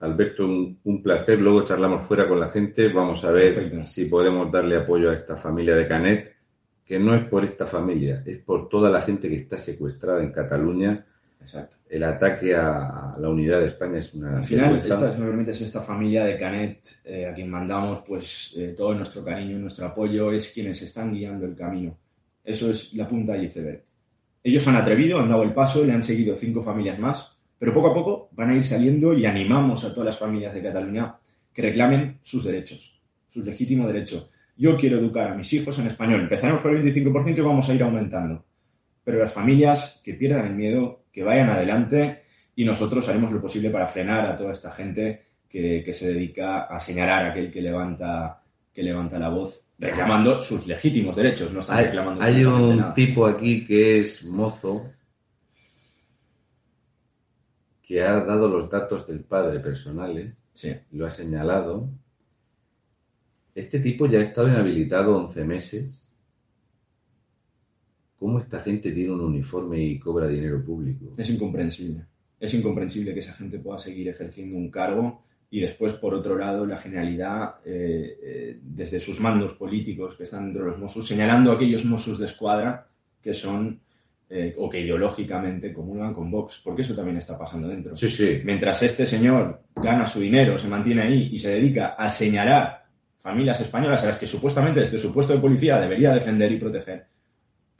Alberto, 0.00 0.44
un, 0.44 0.78
un 0.84 1.02
placer. 1.02 1.40
Luego 1.40 1.64
charlamos 1.64 2.02
fuera 2.02 2.28
con 2.28 2.38
la 2.38 2.48
gente. 2.48 2.92
Vamos 2.92 3.24
a 3.24 3.30
ver 3.30 3.54
Perfecto. 3.54 3.82
si 3.82 4.04
podemos 4.04 4.52
darle 4.52 4.76
apoyo 4.76 5.10
a 5.10 5.14
esta 5.14 5.36
familia 5.36 5.74
de 5.74 5.88
Canet, 5.88 6.36
que 6.84 6.98
no 6.98 7.14
es 7.14 7.22
por 7.22 7.44
esta 7.44 7.64
familia, 7.64 8.22
es 8.26 8.38
por 8.38 8.68
toda 8.68 8.90
la 8.90 9.00
gente 9.00 9.26
que 9.28 9.36
está 9.36 9.56
secuestrada 9.56 10.22
en 10.22 10.32
Cataluña. 10.32 11.06
Exacto. 11.44 11.76
El 11.90 12.02
ataque 12.02 12.54
a 12.54 13.14
la 13.18 13.28
unidad 13.28 13.60
de 13.60 13.66
España 13.66 13.98
es 13.98 14.14
una 14.14 14.38
Al 14.38 14.44
final, 14.44 14.76
esta, 14.76 15.14
permites, 15.14 15.60
esta 15.60 15.82
familia 15.82 16.24
de 16.24 16.38
Canet, 16.38 16.80
eh, 17.04 17.26
a 17.26 17.34
quien 17.34 17.50
mandamos 17.50 18.02
pues 18.06 18.54
eh, 18.56 18.74
todo 18.76 18.94
nuestro 18.94 19.22
cariño 19.22 19.56
y 19.56 19.60
nuestro 19.60 19.86
apoyo, 19.86 20.32
es 20.32 20.50
quienes 20.50 20.80
están 20.80 21.12
guiando 21.12 21.44
el 21.44 21.54
camino. 21.54 21.98
Eso 22.42 22.70
es 22.70 22.94
la 22.94 23.06
punta 23.06 23.34
del 23.34 23.44
iceberg. 23.44 23.84
Ellos 24.42 24.66
han 24.66 24.76
atrevido, 24.76 25.20
han 25.20 25.28
dado 25.28 25.42
el 25.42 25.52
paso, 25.52 25.84
le 25.84 25.92
han 25.92 26.02
seguido 26.02 26.34
cinco 26.36 26.62
familias 26.62 26.98
más, 26.98 27.38
pero 27.58 27.74
poco 27.74 27.88
a 27.88 27.94
poco 27.94 28.28
van 28.32 28.50
a 28.50 28.56
ir 28.56 28.64
saliendo 28.64 29.12
y 29.12 29.26
animamos 29.26 29.84
a 29.84 29.90
todas 29.92 30.06
las 30.06 30.18
familias 30.18 30.54
de 30.54 30.62
Cataluña 30.62 31.16
que 31.52 31.62
reclamen 31.62 32.18
sus 32.22 32.44
derechos, 32.44 33.00
su 33.28 33.44
legítimo 33.44 33.86
derecho. 33.86 34.30
Yo 34.56 34.76
quiero 34.76 34.98
educar 34.98 35.32
a 35.32 35.34
mis 35.34 35.52
hijos 35.52 35.78
en 35.78 35.88
español. 35.88 36.22
Empezaremos 36.22 36.62
por 36.62 36.74
el 36.74 36.82
25% 36.82 37.38
y 37.38 37.40
vamos 37.40 37.68
a 37.68 37.74
ir 37.74 37.82
aumentando. 37.82 38.44
Pero 39.04 39.18
las 39.18 39.32
familias 39.32 40.00
que 40.02 40.14
pierdan 40.14 40.46
el 40.46 40.54
miedo, 40.54 41.04
que 41.12 41.22
vayan 41.22 41.50
adelante 41.50 42.22
y 42.56 42.64
nosotros 42.64 43.08
haremos 43.08 43.30
lo 43.32 43.40
posible 43.40 43.70
para 43.70 43.86
frenar 43.86 44.26
a 44.26 44.36
toda 44.36 44.52
esta 44.52 44.72
gente 44.72 45.22
que, 45.48 45.82
que 45.84 45.92
se 45.94 46.08
dedica 46.12 46.62
a 46.64 46.80
señalar 46.80 47.26
a 47.26 47.30
aquel 47.30 47.52
que 47.52 47.60
levanta, 47.60 48.42
que 48.72 48.82
levanta 48.82 49.18
la 49.18 49.28
voz 49.28 49.60
reclamando 49.78 50.40
sus 50.40 50.66
legítimos 50.66 51.14
derechos. 51.16 51.52
No 51.52 51.60
están 51.60 51.78
Hay, 51.78 51.84
reclamando 51.86 52.22
hay 52.22 52.44
un 52.44 52.76
nada. 52.78 52.94
tipo 52.94 53.26
aquí 53.26 53.66
que 53.66 54.00
es 54.00 54.24
mozo 54.24 54.90
que 57.82 58.02
ha 58.02 58.20
dado 58.24 58.48
los 58.48 58.70
datos 58.70 59.06
del 59.06 59.20
padre 59.20 59.60
personales, 59.60 60.32
Sí. 60.54 60.74
lo 60.92 61.06
ha 61.06 61.10
señalado. 61.10 61.90
Este 63.54 63.78
tipo 63.80 64.06
ya 64.06 64.20
ha 64.20 64.22
estado 64.22 64.48
inhabilitado 64.48 65.16
11 65.18 65.44
meses. 65.44 66.03
¿Cómo 68.24 68.38
esta 68.38 68.58
gente 68.60 68.90
tiene 68.90 69.12
un 69.12 69.20
uniforme 69.20 69.84
y 69.84 69.98
cobra 69.98 70.26
dinero 70.26 70.64
público? 70.64 71.12
Es 71.14 71.28
incomprensible. 71.28 72.06
Es 72.40 72.54
incomprensible 72.54 73.12
que 73.12 73.20
esa 73.20 73.34
gente 73.34 73.58
pueda 73.58 73.78
seguir 73.78 74.08
ejerciendo 74.08 74.56
un 74.56 74.70
cargo 74.70 75.24
y 75.50 75.60
después, 75.60 75.92
por 75.92 76.14
otro 76.14 76.38
lado, 76.38 76.64
la 76.64 76.78
generalidad, 76.78 77.56
eh, 77.66 78.18
eh, 78.22 78.58
desde 78.62 78.98
sus 78.98 79.20
mandos 79.20 79.52
políticos 79.52 80.14
que 80.16 80.22
están 80.22 80.46
dentro 80.46 80.62
de 80.62 80.70
los 80.70 80.78
Mossos, 80.78 81.06
señalando 81.06 81.52
a 81.52 81.56
aquellos 81.56 81.84
Mossos 81.84 82.18
de 82.18 82.24
escuadra 82.24 82.88
que 83.20 83.34
son 83.34 83.78
eh, 84.30 84.54
o 84.56 84.70
que 84.70 84.80
ideológicamente 84.80 85.74
comulgan 85.74 86.14
con 86.14 86.30
Vox, 86.30 86.62
porque 86.64 86.80
eso 86.80 86.94
también 86.94 87.18
está 87.18 87.36
pasando 87.36 87.68
dentro. 87.68 87.94
Sí, 87.94 88.08
sí. 88.08 88.40
Mientras 88.42 88.82
este 88.82 89.04
señor 89.04 89.64
gana 89.76 90.06
su 90.06 90.20
dinero, 90.20 90.58
se 90.58 90.68
mantiene 90.68 91.02
ahí 91.02 91.28
y 91.30 91.38
se 91.38 91.50
dedica 91.50 91.88
a 91.88 92.08
señalar 92.08 92.86
familias 93.18 93.60
españolas 93.60 94.02
a 94.04 94.08
las 94.08 94.18
que 94.18 94.26
supuestamente 94.26 94.80
desde 94.80 94.98
su 94.98 95.12
puesto 95.12 95.34
de 95.34 95.40
policía 95.40 95.78
debería 95.78 96.14
defender 96.14 96.50
y 96.52 96.58
proteger, 96.58 97.06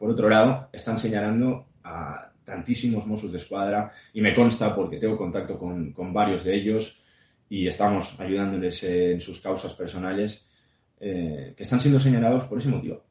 por 0.04 0.12
otro 0.12 0.28
lado, 0.28 0.68
están 0.70 0.98
señalando 0.98 1.64
a 1.82 2.30
tantísimos 2.44 3.06
Mossos 3.06 3.32
de 3.32 3.38
Escuadra 3.38 3.90
y 4.12 4.20
me 4.20 4.34
consta 4.34 4.74
porque 4.76 4.98
tengo 4.98 5.16
contacto 5.16 5.58
con, 5.58 5.92
con 5.94 6.12
varios 6.12 6.44
de 6.44 6.54
ellos 6.54 6.98
y 7.48 7.66
estamos 7.66 8.20
ayudándoles 8.20 8.84
en 8.84 9.18
sus 9.18 9.40
causas 9.40 9.72
personales 9.72 10.44
eh, 11.00 11.54
que 11.56 11.62
están 11.62 11.80
siendo 11.80 11.98
señalados 11.98 12.44
por 12.44 12.58
ese 12.58 12.68
motivo, 12.68 13.02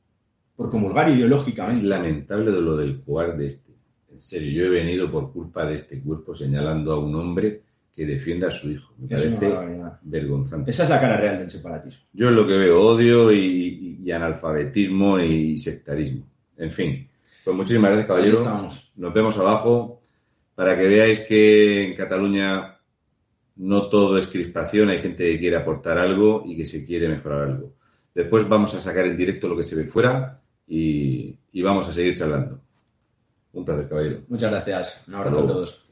por 0.56 0.70
comulgar 0.70 1.10
Es 1.10 1.16
ideológicamente. 1.16 1.84
lamentable 1.84 2.52
de 2.52 2.62
lo 2.62 2.78
del 2.78 3.02
coar 3.02 3.36
de 3.38 3.48
este. 3.48 3.72
En 4.12 4.22
serio, 4.22 4.52
yo 4.52 4.66
he 4.68 4.70
venido 4.70 5.10
por 5.10 5.34
culpa 5.34 5.66
de 5.66 5.78
este 5.78 6.00
cuerpo 6.00 6.36
señalando 6.36 6.94
a 6.94 7.00
un 7.00 7.16
hombre 7.16 7.64
que 7.92 8.06
defienda 8.06 8.50
a 8.50 8.52
su 8.52 8.70
hijo. 8.70 8.94
Me 9.00 9.16
Es 9.16 9.20
parece 9.36 9.52
vergonzante. 10.04 10.70
Esa 10.70 10.84
es 10.84 10.90
la 10.92 11.02
cara 11.02 11.18
real 11.18 11.40
del 11.40 11.50
separatismo. 11.50 12.04
Yo 12.14 12.30
es 12.30 12.36
lo 12.36 12.46
que 12.46 12.54
veo 12.54 12.80
odio 12.80 13.32
y, 13.32 14.00
y 14.04 14.12
analfabetismo 14.12 15.20
y 15.20 15.58
sectarismo. 15.58 16.28
En 16.64 16.72
fin, 16.72 17.10
pues 17.44 17.56
muchísimas 17.56 17.92
gracias, 17.92 18.08
caballero. 18.08 18.38
estamos. 18.38 18.92
Nos 18.96 19.14
vemos 19.14 19.38
abajo 19.38 20.02
para 20.56 20.78
que 20.78 20.88
veáis 20.88 21.20
que 21.20 21.88
en 21.88 21.96
Cataluña 21.96 22.80
no 23.58 23.90
todo 23.90 24.18
es 24.18 24.28
crispación, 24.28 24.88
hay 24.90 25.00
gente 25.00 25.30
que 25.30 25.40
quiere 25.40 25.58
aportar 25.58 25.98
algo 25.98 26.44
y 26.46 26.56
que 26.56 26.66
se 26.66 26.86
quiere 26.86 27.10
mejorar 27.10 27.42
algo. 27.42 27.74
Después 28.16 28.48
vamos 28.48 28.74
a 28.76 28.82
sacar 28.82 29.06
en 29.08 29.18
directo 29.18 29.50
lo 29.50 29.58
que 29.58 29.64
se 29.64 29.76
ve 29.76 29.84
fuera 29.84 30.42
y, 30.66 31.38
y 31.52 31.62
vamos 31.62 31.88
a 31.90 31.92
seguir 31.92 32.18
charlando. 32.18 32.62
Un 33.52 33.66
placer, 33.66 33.90
caballero. 33.90 34.22
Muchas 34.30 34.50
gracias. 34.50 35.04
Un 35.08 35.16
abrazo 35.16 35.40
a 35.40 35.48
todos. 35.48 35.83